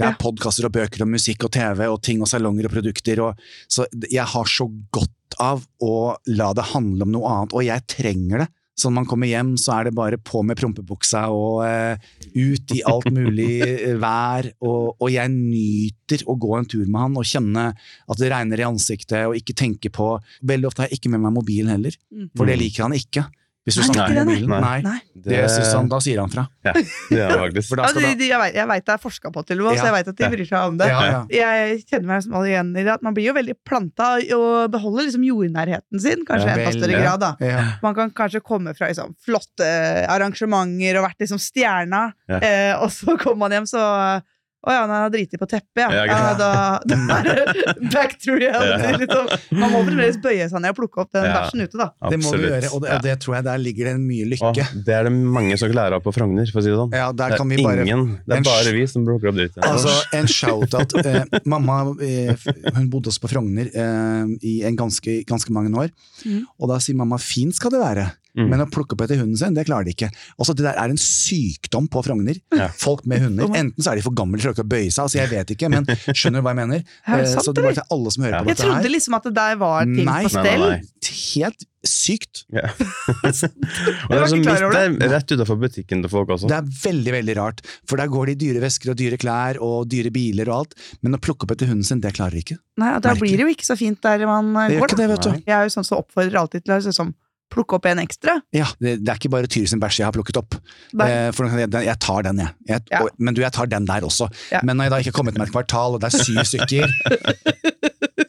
Det 0.00 0.06
er 0.06 0.14
Ja. 0.14 0.20
podkaster 0.20 0.64
og 0.64 0.72
bøker 0.72 1.02
og 1.04 1.10
musikk 1.12 1.44
og 1.44 1.52
TV 1.52 1.84
og 1.88 1.98
ting 2.04 2.22
og 2.24 2.28
salonger 2.30 2.68
og 2.68 2.72
produkter. 2.72 3.20
Og, 3.20 3.40
så 3.68 3.84
jeg 4.08 4.24
har 4.24 4.48
så 4.48 4.64
godt 4.92 5.36
av 5.40 5.66
å 5.84 6.16
la 6.32 6.52
det 6.56 6.70
handle 6.72 7.04
om 7.04 7.12
noe 7.12 7.28
annet, 7.34 7.52
og 7.56 7.66
jeg 7.66 7.84
trenger 7.88 8.44
det. 8.44 8.48
Så 8.80 8.88
når 8.88 8.96
man 9.02 9.08
kommer 9.10 9.28
hjem, 9.28 9.50
så 9.60 9.74
er 9.76 9.88
det 9.90 9.94
bare 9.98 10.16
på 10.16 10.40
med 10.46 10.56
prompebuksa 10.60 11.26
og 11.34 11.60
eh, 11.66 12.00
ut 12.34 12.72
i 12.76 12.80
alt 12.88 13.10
mulig 13.12 13.50
eh, 13.66 13.96
vær. 14.00 14.48
Og, 14.64 14.94
og 14.96 15.10
jeg 15.12 15.28
nyter 15.34 16.24
å 16.26 16.36
gå 16.40 16.54
en 16.58 16.68
tur 16.70 16.86
med 16.86 17.00
han 17.04 17.18
og 17.20 17.28
kjenne 17.28 17.66
at 17.76 18.20
det 18.22 18.30
regner 18.32 18.62
i 18.62 18.66
ansiktet, 18.70 19.26
og 19.28 19.36
ikke 19.38 19.56
tenke 19.60 19.92
på 19.92 20.08
Veldig 20.48 20.66
ofte 20.70 20.82
har 20.86 20.90
jeg 20.90 21.00
ikke 21.02 21.12
med 21.12 21.22
meg 21.26 21.36
mobilen 21.36 21.70
heller, 21.76 21.94
Mm. 22.10 22.26
for 22.36 22.48
det 22.48 22.56
liker 22.58 22.82
han 22.88 22.94
ikke. 22.96 23.22
Hvis 23.68 23.76
du 23.76 23.82
snakker 23.84 24.14
ikke 24.16 24.24
bilen? 24.26 24.48
nei. 24.64 24.78
Nei. 24.82 24.98
Det, 25.14 25.34
Det 25.36 25.50
syns 25.52 25.74
han, 25.76 25.88
da 25.92 25.98
sier 26.00 26.18
han 26.22 26.30
fra. 26.32 26.46
Ja, 26.64 26.72
det 26.72 27.18
er 27.20 27.34
faktisk. 27.42 27.68
For 27.70 27.76
da 27.76 27.84
Altså, 27.90 28.00
de, 28.00 28.14
de, 28.16 28.28
jeg 28.30 28.40
vet- 28.40 28.54
jeg 28.56 28.66
veit 28.70 28.86
det 28.86 28.94
er 28.94 29.02
forska 29.02 29.30
på, 29.34 29.42
til 29.46 29.60
og 29.60 29.66
med, 29.68 29.74
Ja. 29.76 29.80
så 29.82 29.86
jeg 29.90 29.94
veit 29.98 30.08
at 30.08 30.16
de 30.22 30.30
bryr 30.32 30.48
seg 30.48 30.68
om 30.70 30.78
det. 30.80 30.88
ja, 30.88 31.02
ja. 31.10 31.20
Jeg 31.30 31.82
kjenner 31.90 32.06
meg 32.08 32.22
som 32.24 32.34
alle 32.40 32.48
igjen 32.54 32.70
i 32.72 32.82
det, 32.86 32.94
at 32.96 33.02
man 33.04 33.14
blir 33.14 33.28
jo 33.28 33.34
veldig 33.36 33.56
planta 33.68 34.08
og 34.38 34.70
beholder 34.72 35.06
liksom 35.10 35.26
jordnærheten 35.28 36.00
sin, 36.00 36.24
kanskje 36.24 36.48
i 36.48 36.56
enda 36.56 36.72
større 36.78 37.02
grad. 37.04 37.20
da. 37.20 37.32
Ja. 37.44 37.64
Man 37.84 37.94
kan 38.00 38.10
kanskje 38.16 38.40
komme 38.40 38.72
fra 38.74 38.88
liksom, 38.88 39.12
flotte 39.20 39.68
arrangementer 40.08 40.98
og 41.00 41.06
vært 41.10 41.20
liksom 41.26 41.38
stjerna, 41.40 42.12
Ja. 42.28 42.38
eh, 42.40 42.74
og 42.80 42.88
så 42.90 43.16
kommer 43.20 43.44
man 43.48 43.50
hjem, 43.58 43.66
så 43.68 44.22
Å 44.60 44.72
ja, 44.74 44.80
han 44.84 44.90
har 44.92 45.08
driti 45.12 45.38
på 45.40 45.46
teppet, 45.48 45.80
ja. 45.80 45.86
Ja, 45.94 46.02
ja 46.04 46.32
da, 46.36 46.48
da 46.90 46.96
er 47.16 47.28
det 47.28 47.90
back 47.94 48.18
to 48.20 48.34
reality. 48.36 48.90
Ja. 48.90 48.98
Liksom. 49.00 49.30
Man 49.56 49.72
må 49.72 49.80
fremdeles 49.86 50.18
bøye 50.20 50.48
seg 50.52 50.60
ned 50.60 50.74
og 50.74 50.76
plukke 50.82 51.00
opp 51.04 51.14
den 51.16 51.24
Ja. 51.24 51.38
bæsjen 51.38 51.64
ute, 51.64 51.78
da. 51.80 51.86
Det 52.12 52.18
må 52.20 52.32
du 52.34 52.44
gjøre, 52.44 52.68
og 52.76 52.82
det, 52.84 52.90
og 52.92 53.06
det 53.06 53.14
tror 53.24 53.38
jeg 53.38 53.46
der 53.48 53.62
ligger 53.62 53.88
det 53.88 53.94
mye 54.02 54.26
lykke. 54.34 54.50
lykke. 54.52 54.84
det 54.84 54.96
er 54.98 55.08
det 55.08 55.14
mange 55.16 55.56
som 55.56 55.70
ikke 55.70 55.78
lærer 55.80 55.96
av 55.96 56.04
på 56.04 56.12
Frogner, 56.12 56.52
for 56.52 56.60
å 56.60 56.64
si 56.66 56.72
det 56.74 56.76
sånn. 56.82 56.92
Ja, 57.00 57.08
der 57.16 57.34
det 57.36 57.40
er 57.40 57.48
vi 57.54 57.60
bare 57.64 57.86
ingen, 57.86 58.04
det 58.26 58.36
en 58.36 58.44
er 58.44 58.48
bare 58.50 58.74
vi 58.76 58.84
som 58.92 59.06
plukker 59.08 59.32
opp 59.32 59.40
dritt. 59.40 59.56
Altså, 59.64 59.96
en 60.20 60.28
shout-out. 60.28 60.94
Eh, 61.00 61.24
mamma 61.48 61.80
eh, 62.04 62.46
hun 62.76 62.90
bodde 62.92 63.08
også 63.14 63.24
på 63.24 63.32
Frogner 63.32 63.72
eh, 63.72 64.36
i 64.44 64.58
en 64.68 64.76
ganske, 64.76 65.22
ganske 65.28 65.56
mange 65.56 65.72
år. 65.72 65.88
mm. 66.26 66.44
Og 66.60 66.68
da 66.68 66.76
sier 66.84 66.98
mamma 67.00 67.16
fint 67.16 67.56
skal 67.56 67.72
det 67.72 67.80
være, 67.80 68.06
Mm. 68.36 68.46
men 68.52 68.60
å 68.62 68.66
plukke 68.70 68.94
opp 68.94 69.00
etter 69.06 69.18
hunden 69.18 69.36
sin, 69.36 69.54
det 69.56 69.64
klarer 69.66 69.84
de 69.88 69.94
ikke. 69.96 70.10
Også, 70.38 70.54
det 70.54 70.62
der 70.68 70.76
er 70.78 70.92
en 70.92 71.00
sykdom 71.00 71.88
på 71.90 72.02
Frogner. 72.06 72.36
Ja. 72.54 72.68
Folk 72.78 73.02
med 73.10 73.24
hunder. 73.24 73.48
Enten 73.58 73.82
så 73.82 73.90
er 73.92 73.98
de 73.98 74.04
for 74.06 74.14
gamle 74.14 74.38
til 74.38 74.52
å 74.52 74.66
bøye 74.66 74.90
seg, 74.90 75.02
altså 75.08 75.18
jeg 75.18 75.30
vet 75.32 75.50
ikke, 75.56 75.70
men 75.72 75.88
skjønner 76.14 76.38
du 76.38 76.46
hva 76.46 76.54
jeg 76.54 76.60
mener? 76.62 76.84
Er 77.06 77.24
det 77.24 77.28
Eh, 77.30 77.32
sant, 77.34 77.44
så 77.48 77.52
det 77.56 77.64
var 77.66 77.74
til 77.76 77.86
alle 77.90 78.10
som 78.14 78.22
hører 78.24 78.36
Ja. 78.38 78.42
på 78.44 78.52
Jeg 78.54 78.60
trodde 78.62 78.90
liksom 78.94 79.14
at 79.18 79.26
det 79.26 79.34
der 79.34 79.56
var 79.60 79.84
ting 79.84 80.04
Nei. 80.06 80.22
på 80.24 80.30
stell. 80.36 80.60
nei, 80.60 80.78
nei. 80.78 80.96
Helt 81.10 81.64
sykt. 81.86 82.44
Ja. 82.52 82.68
Det 83.20 83.28
er, 83.30 84.26
sånn, 84.28 84.42
det 84.44 85.04
er 85.06 85.12
rett 85.12 85.32
utafor 85.32 85.58
butikken 85.60 86.02
til 86.04 86.10
folk 86.12 86.28
også. 86.34 86.48
Det 86.50 86.56
er 86.56 86.66
veldig 86.82 87.12
veldig 87.14 87.36
rart, 87.38 87.60
for 87.88 88.00
der 88.00 88.10
går 88.12 88.30
det 88.30 88.34
i 88.36 88.40
dyre 88.46 88.62
vesker 88.64 88.92
og 88.92 88.98
dyre 89.00 89.18
klær 89.20 89.58
og 89.64 89.88
dyre 89.90 90.10
biler 90.14 90.50
og 90.50 90.56
alt, 90.64 90.74
men 91.02 91.16
å 91.16 91.20
plukke 91.22 91.46
opp 91.46 91.54
etter 91.56 91.70
hunden 91.70 91.86
sin, 91.86 92.00
det 92.02 92.12
klarer 92.16 92.36
de 92.36 92.42
ikke. 92.44 92.58
Nei, 92.80 92.92
og 92.96 93.02
Da 93.04 93.12
Merkelig. 93.14 93.20
blir 93.22 93.36
det 93.40 93.46
jo 93.46 93.54
ikke 93.54 93.68
så 93.70 93.76
fint 93.80 94.00
der 94.04 94.24
man 94.28 94.52
går. 94.54 94.68
Det 94.68 94.76
gjør 94.76 94.80
går. 94.84 94.88
ikke 94.94 95.00
det, 95.00 95.08
vet 95.14 95.26
du. 95.28 95.30
Jeg 95.50 95.56
er 95.56 95.62
jo 95.68 95.74
sånn 95.76 95.86
som 95.88 95.98
oppfordrer 96.02 96.40
alltid 96.42 96.64
til 96.66 96.74
å 96.74 96.78
liksom, 96.80 97.14
plukke 97.50 97.74
opp 97.78 97.86
en 97.90 97.98
ekstra. 97.98 98.36
Ja, 98.54 98.66
det, 98.80 98.96
det 99.04 99.08
er 99.12 99.18
ikke 99.20 99.30
bare 99.34 99.46
Tyr 99.50 99.66
sin 99.66 99.80
bæsj 99.82 100.00
jeg 100.00 100.06
har 100.08 100.14
plukket 100.14 100.36
opp. 100.40 100.54
Eh, 101.02 101.30
for 101.34 101.50
jeg, 101.50 101.70
jeg 101.72 101.98
tar 102.00 102.22
den, 102.28 102.38
jeg. 102.44 102.54
jeg 102.68 102.80
Ja. 102.92 103.02
og, 103.02 103.10
men 103.18 103.34
du, 103.34 103.40
jeg 103.42 103.52
tar 103.52 103.66
den 103.66 103.86
der 103.90 104.06
også. 104.06 104.28
Ja. 104.52 104.60
Men 104.62 104.76
når 104.78 104.84
jeg 104.88 104.90
da 104.94 104.98
ikke 105.02 105.10
har 105.12 105.18
kommet 105.20 105.38
med 105.38 105.48
et 105.48 105.52
kvartal, 105.54 105.94
og 105.98 106.00
det 106.00 106.12
er 106.14 106.24
syv 106.24 106.40
stykker 106.52 106.86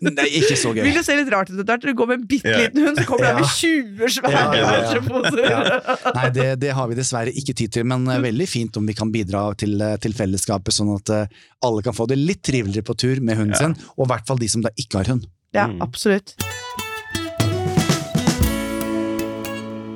Det 0.02 0.18
er 0.18 0.32
ikke 0.34 0.56
så 0.58 0.72
gøy. 0.74 0.82
Vil 0.88 0.96
du 0.98 1.04
se 1.06 1.16
litt 1.20 1.30
rart 1.30 1.52
ut 1.52 1.60
etter 1.62 1.68
hvert. 1.76 1.84
Du 1.86 1.94
går 2.00 2.08
med 2.10 2.18
en 2.22 2.24
bitte 2.30 2.54
liten 2.58 2.82
hund, 2.82 2.98
så 2.98 3.06
kommer 3.06 3.22
du 3.22 3.30
Ja. 3.30 3.36
med 3.38 3.52
20 3.54 4.14
svære 4.16 4.32
Ja, 4.34 4.46
ja, 4.58 4.62
ja. 4.62 4.80
bæsjeposer. 4.82 5.42
Ja. 5.46 5.60
Nei, 6.18 6.24
det, 6.34 6.48
det 6.64 6.72
har 6.78 6.90
vi 6.90 6.98
dessverre 6.98 7.34
ikke 7.38 7.54
tid 7.62 7.76
til, 7.78 7.86
men 7.92 8.08
eh, 8.10 8.18
veldig 8.24 8.48
fint 8.50 8.80
om 8.82 8.88
vi 8.90 8.96
kan 8.98 9.12
bidra 9.14 9.44
til, 9.62 9.78
eh, 9.86 9.98
til 10.02 10.16
fellesskapet, 10.18 10.74
sånn 10.74 10.90
at 10.98 11.14
eh, 11.14 11.38
alle 11.68 11.86
kan 11.86 11.94
få 11.94 12.08
det 12.10 12.18
litt 12.18 12.42
triveligere 12.50 12.88
på 12.90 12.98
tur 12.98 13.22
med 13.22 13.38
hunden 13.38 13.54
Ja. 13.54 13.68
sin, 13.68 13.78
og 13.98 14.08
i 14.08 14.10
hvert 14.16 14.26
fall 14.26 14.42
de 14.42 14.50
som 14.50 14.66
da 14.66 14.74
ikke 14.82 15.04
har 15.04 15.14
hund. 15.14 15.30
Ja, 15.54 15.68
Mm. 15.68 15.82
absolutt. 15.86 16.34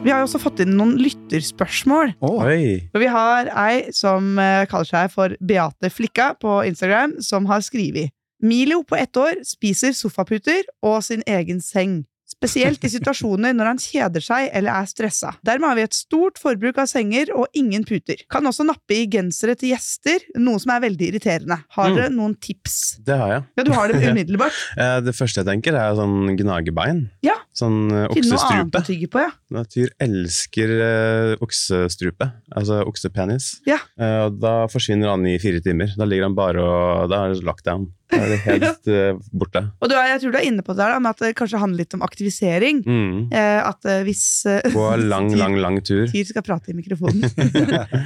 Vi 0.05 0.11
har 0.13 0.21
jo 0.21 0.27
også 0.27 0.39
fått 0.43 0.59
inn 0.61 0.75
noen 0.77 0.95
lytterspørsmål. 1.01 2.11
Oi! 2.21 2.89
Og 2.93 3.01
vi 3.01 3.07
har 3.09 3.49
ei 3.57 3.91
som 3.95 4.35
eh, 4.41 4.65
kaller 4.69 4.85
seg 4.89 5.09
for 5.13 5.33
Beate 5.41 5.89
Flikka 5.89 6.35
på 6.41 6.59
Instagram, 6.69 7.17
som 7.25 7.47
har 7.49 7.63
skrevet 7.65 8.13
Milo 8.45 8.83
på 8.85 8.97
ett 8.99 9.15
år 9.17 9.39
spiser 9.47 9.95
sofaputer 9.97 10.67
og 10.85 10.99
sin 11.07 11.23
egen 11.25 11.61
seng. 11.63 12.03
Spesielt 12.29 12.83
i 12.83 12.89
situasjoner 12.91 13.53
når 13.55 13.69
han 13.71 13.79
kjeder 13.81 14.21
seg 14.21 14.49
eller 14.57 14.73
er 14.81 14.87
stressa. 14.89 15.31
Dermed 15.45 15.69
har 15.69 15.77
vi 15.79 15.85
et 15.87 15.95
stort 15.97 16.37
forbruk 16.41 16.77
av 16.81 16.89
senger 16.91 17.29
og 17.37 17.47
ingen 17.57 17.85
puter. 17.87 18.19
Kan 18.33 18.45
også 18.49 18.65
nappe 18.67 18.97
i 18.97 19.05
gensere 19.09 19.55
til 19.57 19.71
gjester, 19.71 20.25
noe 20.41 20.59
som 20.61 20.73
er 20.75 20.83
veldig 20.87 21.09
irriterende. 21.13 21.59
Har 21.77 21.93
Mm. 21.95 22.15
noen 22.17 22.35
tips? 22.41 22.97
Det 23.05 23.17
har 23.17 23.29
jeg. 23.37 23.43
Ja, 23.57 23.63
du 23.63 23.71
har 23.77 23.87
det 23.93 24.01
umiddelbart. 24.11 24.57
Eh, 24.77 24.99
Det 25.05 25.15
første 25.15 25.41
jeg 25.41 25.49
tenker, 25.49 25.73
er 25.79 25.95
sånn 25.97 26.35
gnagebein. 26.37 27.05
Ja. 27.25 27.37
Sånn 27.55 27.85
oksestrupe. 27.87 28.19
Finne 28.19 28.35
noe 28.35 28.53
annet 28.59 28.75
å 28.75 28.83
tygge 28.83 29.07
på, 29.13 29.21
ja. 29.23 29.61
Tyr 29.71 29.91
elsker 30.03 30.71
uh, 30.75 31.33
oksestrupe, 31.45 32.27
altså 32.51 32.81
oksepenis. 32.89 33.53
Ja. 33.69 33.77
Uh, 33.95 34.25
og 34.27 34.41
da 34.43 34.55
forsvinner 34.71 35.13
han 35.13 35.23
i 35.29 35.37
fire 35.39 35.61
timer. 35.63 35.93
Da 35.95 36.03
ligger 36.07 36.27
han 36.27 36.35
bare 36.35 36.59
og 36.65 37.07
Da 37.13 37.21
er 37.29 37.35
det 37.37 37.45
lockdown. 37.47 37.85
Da 38.11 38.19
er 38.21 38.29
det 38.35 38.39
helt 38.45 38.89
eh, 38.91 39.15
borte. 39.33 39.63
Og 39.81 39.89
du 39.89 39.95
er, 39.97 40.11
jeg 40.11 40.19
tror 40.21 40.33
du 40.35 40.37
er 40.37 40.45
inne 40.45 40.61
på 40.67 40.75
det 40.75 40.83
der, 40.83 40.91
da, 40.93 40.99
med 41.01 41.15
at 41.15 41.23
det 41.23 41.31
kanskje 41.39 41.57
handler 41.63 41.81
litt 41.81 41.95
om 41.97 42.03
aktivisering. 42.05 42.83
Mm. 42.85 43.15
Eh, 43.33 43.61
at 43.65 43.87
eh, 43.89 44.03
hvis 44.05 44.21
eh, 44.51 44.67
På 44.75 44.91
lang, 45.01 45.31
Tyr- 45.31 45.39
lang, 45.41 45.55
lang 45.63 45.79
tur. 45.81 46.03
Tyr 46.11 46.27
skal 46.29 46.45
prate 46.45 46.73
i 46.75 46.77
mikrofonen. 46.77 47.23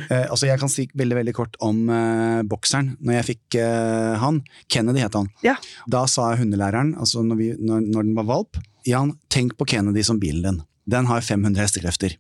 Eh, 0.10 0.26
altså 0.32 0.48
Jeg 0.48 0.58
kan 0.62 0.70
si 0.72 0.86
veldig 0.98 1.18
veldig 1.20 1.34
kort 1.38 1.58
om 1.66 1.84
eh, 1.94 2.40
bokseren. 2.50 2.94
Når 3.06 3.18
jeg 3.20 3.26
fikk 3.34 3.58
eh, 3.62 4.16
han, 4.22 4.40
Kennedy 4.72 5.04
het 5.04 5.18
han, 5.20 5.28
Ja. 5.46 5.58
da 5.92 6.06
sa 6.10 6.32
hundelæreren, 6.40 6.96
altså 7.02 7.22
når, 7.26 7.38
vi, 7.42 7.50
når, 7.60 7.84
når 7.94 8.08
den 8.08 8.16
var 8.18 8.28
valp, 8.30 8.58
Jan, 8.88 9.14
tenk 9.30 9.58
på 9.58 9.68
Kennedy 9.68 10.04
som 10.04 10.20
bilen 10.20 10.44
din. 10.46 10.62
Den 10.90 11.06
har 11.10 11.22
500 11.22 11.62
hestekrefter. 11.62 12.16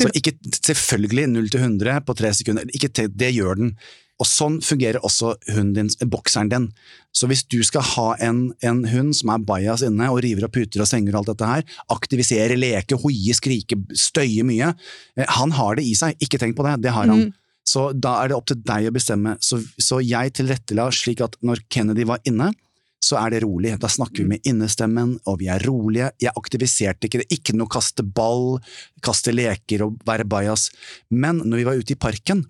Så 0.00 0.08
ikke 0.16 0.32
selvfølgelig 0.64 1.26
0 1.28 1.50
til 1.52 1.60
100 1.60 2.00
på 2.06 2.14
tre 2.16 2.30
sekunder. 2.36 2.64
Ikke 2.76 2.88
te- 2.88 3.10
det 3.10 3.34
gjør 3.36 3.58
den. 3.60 3.74
Og 4.22 4.28
sånn 4.30 4.60
fungerer 4.62 5.02
også 5.02 5.32
din, 5.50 5.88
eh, 6.00 6.06
bokseren 6.06 6.48
din. 6.48 6.68
Så 7.12 7.26
hvis 7.26 7.42
du 7.50 7.58
skal 7.66 7.82
ha 7.82 8.14
en, 8.22 8.52
en 8.62 8.84
hund 8.86 9.14
som 9.18 9.32
er 9.34 9.42
bajas 9.42 9.82
inne 9.82 10.06
og 10.08 10.22
river 10.22 10.46
og 10.46 10.52
puter 10.54 10.80
og 10.80 10.86
senger 10.86 11.16
og 11.16 11.24
alt 11.24 11.32
dette 11.32 11.48
her, 11.50 11.64
aktivisere, 11.90 12.56
leke, 12.56 12.96
hoie, 13.02 13.34
skrike, 13.34 13.76
støye 13.98 14.46
mye, 14.46 14.70
eh, 15.18 15.26
han 15.28 15.50
har 15.58 15.74
det 15.76 15.84
i 15.84 15.96
seg. 15.98 16.14
Ikke 16.22 16.38
tenk 16.38 16.56
på 16.56 16.64
det, 16.68 16.80
det 16.86 16.94
har 16.94 17.10
han. 17.10 17.26
Mm. 17.26 17.34
Så 17.66 17.88
da 17.98 18.22
er 18.22 18.28
det 18.30 18.36
opp 18.38 18.46
til 18.46 18.60
deg 18.62 18.86
å 18.88 18.94
bestemme. 18.94 19.36
Så, 19.42 19.58
så 19.80 19.98
jeg 20.04 20.32
tilrettela 20.36 20.86
slik 20.94 21.20
at 21.24 21.36
når 21.42 21.64
Kennedy 21.68 22.04
var 22.06 22.20
inne, 22.28 22.52
så 23.04 23.18
er 23.20 23.34
det 23.34 23.42
rolig. 23.44 23.74
Da 23.82 23.90
snakker 23.92 24.22
vi 24.24 24.30
med 24.34 24.48
innestemmen, 24.48 25.18
og 25.28 25.38
vi 25.42 25.50
er 25.52 25.60
rolige. 25.68 26.10
Jeg 26.22 26.32
aktiviserte 26.40 27.08
ikke 27.10 27.20
det. 27.22 27.28
Ikke 27.36 27.54
noe 27.58 27.68
kaste 27.70 28.02
ball, 28.16 28.58
kaste 29.04 29.34
leker 29.36 29.84
og 29.86 29.98
være 30.08 30.24
bajas. 30.24 30.70
Men 31.12 31.42
når 31.44 31.60
vi 31.60 31.66
var 31.68 31.80
ute 31.82 31.92
i 31.92 32.00
parken, 32.00 32.44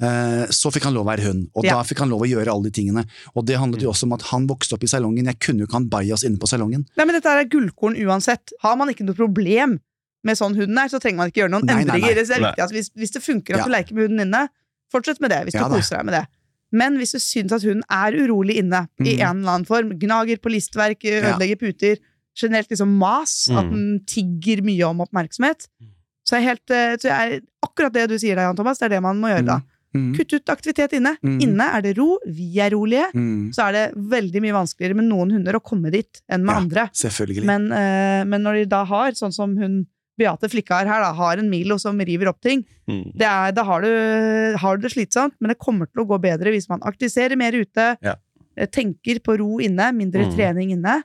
eh, 0.00 0.46
så 0.54 0.70
fikk 0.74 0.84
han 0.88 0.94
lov 0.94 1.06
å 1.06 1.10
være 1.10 1.24
hund, 1.26 1.48
og 1.56 1.64
Ja. 1.64 1.74
da 1.76 1.82
fikk 1.82 1.98
han 2.04 2.10
lov 2.12 2.22
å 2.22 2.28
gjøre 2.30 2.52
alle 2.52 2.70
de 2.70 2.74
tingene. 2.82 3.04
Og 3.34 3.44
det 3.46 3.56
handlet 3.58 3.82
jo 3.82 3.90
også 3.90 4.04
om 4.04 4.12
at 4.12 4.22
han 4.30 4.46
vokste 4.46 4.74
opp 4.78 4.84
i 4.84 4.86
salongen. 4.92 5.24
Jeg 5.26 5.38
kunne 5.40 5.58
jo 5.60 5.66
ikke 5.66 5.78
ha 5.78 5.82
en 5.84 5.88
bajas 5.90 6.24
inne 6.24 6.38
på 6.38 6.46
salongen. 6.48 6.86
Nei, 6.96 7.04
men 7.04 7.14
dette 7.18 7.26
er 7.32 7.44
gullkorn 7.50 7.96
uansett. 8.06 8.52
Har 8.62 8.76
man 8.76 8.88
ikke 8.88 9.04
noe 9.08 9.14
problem 9.18 9.80
med 10.24 10.36
sånn 10.36 10.54
hunden 10.56 10.78
er, 10.78 10.88
så 10.88 10.98
trenger 11.00 11.16
man 11.16 11.30
ikke 11.30 11.42
gjøre 11.44 11.50
noen 11.54 11.66
Nei, 11.66 11.82
endringer. 11.82 12.14
nei. 12.14 12.14
Det 12.14 12.30
er 12.30 12.40
Nei. 12.40 12.50
viktig 12.50 12.62
at 12.64 12.70
hvis, 12.72 12.90
hvis 12.96 13.12
det 13.12 13.22
funker 13.22 13.54
at 13.54 13.58
Ja. 13.58 13.64
du 13.64 13.70
leker 13.70 13.94
med 13.94 14.08
hunden 14.10 14.26
inne, 14.26 14.48
fortsett 14.92 15.20
med 15.20 15.30
det. 15.30 15.44
Hvis 15.46 15.54
Ja 15.54 15.68
du 15.68 15.74
koser 15.76 15.96
deg 15.98 16.04
med 16.06 16.14
det. 16.14 16.26
Men 16.72 16.96
hvis 16.98 17.12
du 17.12 17.18
syns 17.18 17.52
at 17.52 17.62
hunden 17.62 17.84
er 17.90 18.12
urolig 18.12 18.56
inne, 18.62 18.88
i 19.00 19.14
Mhm. 19.16 19.20
en 19.20 19.36
eller 19.42 19.52
annen 19.52 19.66
form, 19.66 19.90
gnager 19.98 20.36
på 20.38 20.50
listverk, 20.50 21.04
Ja. 21.04 21.32
ødelegger 21.32 21.56
puter, 21.58 21.96
generelt 22.36 22.68
liksom 22.68 22.88
mas, 22.98 23.48
at 23.50 23.64
Mhm. 23.64 23.72
den 23.72 24.00
tigger 24.06 24.62
mye 24.62 24.82
om 24.88 25.00
oppmerksomhet, 25.00 25.68
så 26.26 26.36
er 26.36 26.40
helt, 26.40 26.70
eh, 26.70 26.96
så 26.96 27.08
er 27.10 27.40
akkurat 27.64 27.92
det 27.92 28.08
du 28.08 28.18
sier 28.18 28.34
der, 28.34 28.42
Jan 28.42 28.56
Thomas, 28.56 28.78
det 28.78 28.86
er 28.86 28.96
det 28.96 29.02
man 29.02 29.16
må 29.20 29.28
gjøre 29.28 29.46
da. 29.46 29.60
Mm. 29.94 30.14
Kutt 30.14 30.32
ut 30.34 30.44
aktivitet 30.46 30.92
inne. 30.92 31.16
Mhm. 31.22 31.40
Inne 31.40 31.74
er 31.74 31.80
det 31.80 31.96
ro, 31.96 32.18
vi 32.26 32.58
er 32.58 32.70
rolige. 32.70 33.06
Mm. 33.14 33.50
Så 33.54 33.62
er 33.68 33.72
det 33.72 33.94
veldig 33.96 34.42
mye 34.42 34.52
vanskeligere 34.52 34.94
med 34.96 35.04
noen 35.08 35.30
hunder 35.32 35.54
å 35.54 35.62
komme 35.62 35.90
dit 35.90 36.20
enn 36.28 36.44
med 36.44 36.52
Ja. 36.52 36.58
andre. 36.60 36.90
Selvfølgelig. 36.92 37.44
Men, 37.44 37.72
eh, 37.72 38.24
men 38.24 38.42
når 38.42 38.52
de 38.54 38.66
da 38.66 38.84
har, 38.84 39.12
sånn 39.12 39.32
som 39.32 39.56
hun 39.56 39.86
Beate 40.18 40.48
Flikkar 40.48 40.86
her, 40.88 41.00
da, 41.04 41.12
har 41.12 41.38
en 41.38 41.50
Milo 41.50 41.76
som 41.78 41.98
river 42.00 42.28
opp 42.32 42.40
ting, 42.40 42.64
Mm. 42.88 43.12
det 43.18 43.26
er, 43.26 43.52
da 43.52 43.64
har 43.64 43.80
du, 43.82 43.88
har 44.56 44.76
du 44.76 44.82
det 44.86 44.92
slitsomt, 44.92 45.34
men 45.40 45.48
det 45.50 45.58
kommer 45.58 45.86
til 45.90 46.04
å 46.04 46.06
gå 46.06 46.20
bedre 46.22 46.52
hvis 46.54 46.68
man 46.70 46.80
aktiviserer 46.86 47.36
mer 47.36 47.52
ute, 47.52 47.96
Ja. 48.02 48.14
eh, 48.56 48.66
tenker 48.66 49.18
på 49.20 49.36
ro 49.38 49.58
inne, 49.58 49.92
mindre 49.92 50.24
Mm. 50.26 50.36
trening 50.36 50.70
inne, 50.72 51.02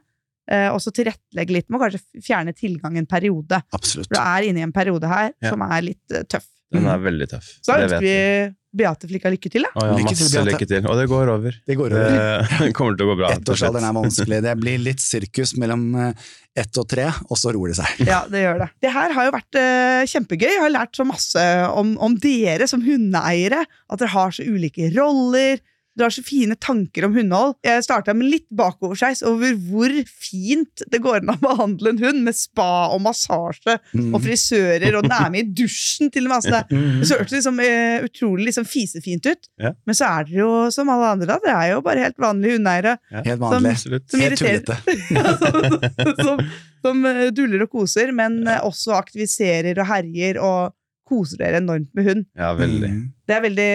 eh, 0.48 0.70
og 0.70 0.80
så 0.80 0.92
tilrettelegge 0.94 1.52
litt 1.52 1.70
med 1.70 1.80
å 1.82 1.84
kanskje 1.90 2.22
fjerne 2.22 2.54
tilgang 2.56 2.98
en 2.98 3.06
periode. 3.08 3.64
Absolutt. 3.74 4.08
For 4.08 4.16
du 4.16 4.22
er 4.22 4.48
inne 4.50 4.60
i 4.60 4.64
en 4.64 4.72
periode 4.72 5.08
her 5.08 5.34
Ja. 5.42 5.50
som 5.50 5.62
er 5.62 5.82
litt 5.82 6.12
eh, 6.12 6.24
tøff. 6.24 6.46
Den 6.72 6.86
er 6.86 6.98
veldig 7.00 7.28
tøff. 7.30 7.50
Så 7.62 7.66
da 7.74 7.80
ønsker 7.88 8.00
vi 8.00 8.56
Beate 8.72 9.08
Flikkar 9.10 9.34
lykke 9.34 9.50
til, 9.52 9.66
da. 9.68 9.72
Å 9.76 9.88
ja, 9.90 9.96
Lykke 10.00 10.14
masse 10.14 10.28
til, 10.32 10.46
lykke 10.48 10.68
til. 10.70 10.86
Og 10.88 11.00
det 11.00 11.08
går 11.12 11.32
over. 11.34 11.58
Det 11.68 11.76
går 11.80 11.96
over. 11.98 12.46
Det 12.62 12.70
kommer 12.78 12.96
til 12.96 13.08
å 13.08 13.10
gå 13.12 13.18
bra. 13.20 13.32
Ettårsalderen 13.36 13.88
er 13.90 13.98
vanskelig. 13.98 14.40
Det 14.46 14.54
blir 14.62 14.84
litt 14.86 15.04
sirkus 15.04 15.56
mellom 15.60 15.84
eh, 16.00 16.30
ett 16.62 16.80
og 16.80 16.88
tre, 16.92 17.10
og 17.28 17.40
så 17.40 17.52
roer 17.56 17.74
det 17.74 17.80
seg. 17.82 18.06
Ja, 18.08 18.22
det 18.32 18.46
gjør 18.46 18.64
det. 18.64 18.70
Det 18.84 18.94
her 18.96 19.16
har 19.18 19.28
jo 19.28 19.34
vært 19.36 19.60
eh, 19.60 20.06
kjempegøy. 20.14 20.48
Jeg 20.54 20.64
har 20.64 20.74
lært 20.74 20.96
så 21.00 21.08
masse 21.08 21.46
om, 21.76 21.98
om 22.00 22.16
dere 22.24 22.68
som 22.72 22.84
hundeeiere. 22.86 23.66
At 23.92 24.04
dere 24.04 24.14
har 24.16 24.36
så 24.36 24.48
ulike 24.48 24.92
roller. 24.96 25.60
Dere 25.98 26.08
har 26.08 26.14
så 26.16 26.24
fine 26.24 26.56
tanker 26.56 27.04
om 27.04 27.14
hundehold. 27.18 27.58
Jeg 27.68 27.84
starta 27.84 28.14
med 28.16 28.30
litt 28.32 28.46
bakoversveis 28.56 29.22
over 29.28 29.52
hvor 29.68 29.92
fint 30.08 30.84
det 30.90 31.02
går 31.04 31.18
an 31.20 31.34
å 31.34 31.36
behandle 31.42 31.92
en 31.92 32.00
hund, 32.00 32.22
med 32.24 32.38
spa 32.38 32.88
og 32.94 33.02
massasje 33.04 33.78
Mm. 33.92 34.14
og 34.16 34.22
frisører, 34.24 34.96
og 34.96 35.04
den 35.04 35.12
er 35.12 35.30
med 35.34 35.42
i 35.50 35.54
dusjen 35.64 36.10
til 36.14 36.26
og 36.26 36.32
med. 36.32 36.38
Altså, 36.40 36.62
det, 36.70 36.78
Mm. 36.82 37.04
så 37.04 37.18
hørtes 37.20 37.36
liksom, 37.36 37.60
uh, 37.60 38.06
utrolig 38.08 38.46
liksom, 38.48 38.66
fisefint 38.72 39.26
ut. 39.28 39.50
Ja. 39.60 39.74
Men 39.86 39.96
så 40.00 40.08
er 40.08 40.30
dere 40.30 40.40
jo 40.46 40.52
som 40.72 40.90
alle 40.90 41.12
andre, 41.12 41.28
da. 41.28 41.40
Dere 41.44 41.60
er 41.66 41.72
jo 41.76 41.82
bare 41.86 42.06
helt 42.08 42.18
vanlige 42.18 42.56
hundeeiere. 42.58 42.96
Helt 43.12 43.40
vanlig. 43.44 43.76
Som, 43.84 44.00
Som 44.08 44.20
Helt 44.24 44.40
irriterer- 44.40 44.64
tullete. 44.66 46.16
som, 46.24 46.26
som 46.26 46.48
som, 46.82 47.04
duller 47.36 47.62
og 47.68 47.70
koser, 47.76 48.10
men 48.16 48.40
eh, 48.48 48.58
også 48.66 48.96
aktiviserer 48.98 49.78
og 49.84 49.86
herjer 49.92 50.40
og 50.42 50.72
koser 51.12 51.44
dere 51.44 51.60
enormt 51.62 51.92
med 51.98 52.08
hund. 52.08 52.26
Ja, 52.40 52.54
veldig. 52.58 52.90
Mm. 52.96 53.04
Det 53.28 53.36
er 53.38 53.46
veldig, 53.50 53.70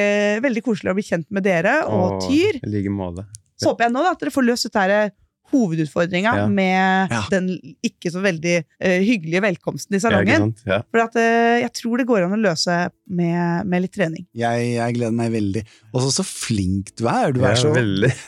veldig 0.49 0.65
koselig 0.67 0.95
å 0.95 0.97
bli 0.99 1.07
kjent 1.11 1.29
med 1.37 1.45
dere 1.47 1.79
og 1.87 2.19
Tyr. 2.25 2.59
I 2.65 2.73
like 2.79 2.93
måte. 2.97 3.29
Så 3.61 3.71
håper 3.71 3.87
jeg 3.87 3.97
nå 3.97 4.03
da, 4.09 4.17
at 4.17 4.25
dere 4.25 4.35
får 4.35 4.45
løst 4.51 4.69
dette 4.71 4.83
her 4.89 5.15
hovedutfordringa 5.53 6.33
Ja. 6.37 6.47
med 6.51 7.11
Ja. 7.13 7.21
den 7.31 7.49
ikke 7.87 8.11
så 8.11 8.19
veldig 8.21 8.55
uh, 8.83 8.99
hyggelige 8.99 9.43
velkomsten 9.45 9.95
i 9.95 10.01
salongen. 10.03 10.49
Ja. 10.67 10.81
For 10.91 11.05
at, 11.05 11.15
uh, 11.15 11.61
jeg 11.63 11.71
tror 11.79 11.99
det 12.03 12.07
går 12.09 12.25
an 12.27 12.35
å 12.35 12.41
løse 12.41 12.75
med, 13.07 13.63
med 13.71 13.85
litt 13.85 13.95
trening. 13.95 14.27
Jeg, 14.35 14.73
jeg 14.75 14.97
gleder 14.99 15.15
meg 15.15 15.31
veldig. 15.37 15.63
Og 15.95 16.03
så 16.03 16.11
så 16.19 16.27
flink 16.27 16.91
du 16.99 17.07
er. 17.07 17.31
Du 17.37 17.45
er 17.47 17.55
så, 17.55 17.71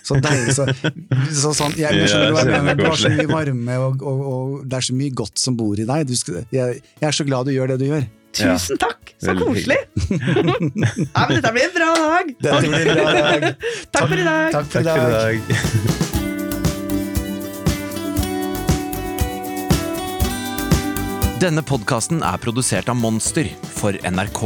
så 0.06 0.20
deilig. 0.22 0.54
Så, 0.54 0.68
så 1.42 1.52
sånn, 1.58 1.74
jeg, 1.74 1.90
jeg 2.04 2.12
skjønner 2.12 2.52
Ja, 2.54 2.62
hva 2.62 2.76
du 2.78 2.84
har 2.86 3.02
så 3.02 3.10
mye 3.10 3.28
varme, 3.34 3.80
og, 3.88 4.06
og, 4.06 4.22
og 4.30 4.54
det 4.70 4.78
er 4.78 4.86
så 4.92 4.94
mye 5.02 5.16
godt 5.24 5.42
som 5.42 5.58
bor 5.58 5.74
i 5.74 5.88
deg. 5.90 6.06
Du 6.08 6.14
skal, 6.18 6.44
jeg, 6.54 6.78
jeg 7.02 7.08
er 7.10 7.18
så 7.18 7.26
glad 7.26 7.50
du 7.50 7.56
gjør 7.56 7.74
det 7.74 7.80
du 7.82 7.88
gjør. 7.90 8.06
Ja. 8.36 8.52
Tusen 8.54 8.78
takk! 8.78 9.14
Så 9.18 9.32
Veldig 9.32 9.46
koselig! 9.48 9.78
ja, 11.14 11.24
men 11.28 11.38
dette 11.38 11.52
blir 11.56 11.64
en 11.64 11.74
bra 11.74 11.88
dag! 11.98 12.34
Dette 12.44 12.60
blir 12.68 12.92
bra 12.92 13.08
dag. 13.18 13.48
Takk 13.90 14.08
for 14.12 14.18
i 14.18 14.28
dag! 14.28 14.52
Takk 14.52 14.66
for 14.68 14.78
Takk 14.78 14.84
i 14.84 14.84
for 14.84 14.84
i 14.84 14.84
dag. 14.84 15.40
dag. 15.48 16.04
Denne 21.38 21.62
podkasten 21.62 22.22
er 22.26 22.38
produsert 22.42 22.88
av 22.90 22.98
Monster 22.98 23.46
for 23.78 23.94
NRK. 24.02 24.42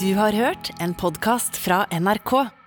Du 0.00 0.14
har 0.14 0.32
hørt 0.36 0.70
en 0.78 0.94
podkast 0.94 1.56
fra 1.56 1.86
NRK. 1.90 2.32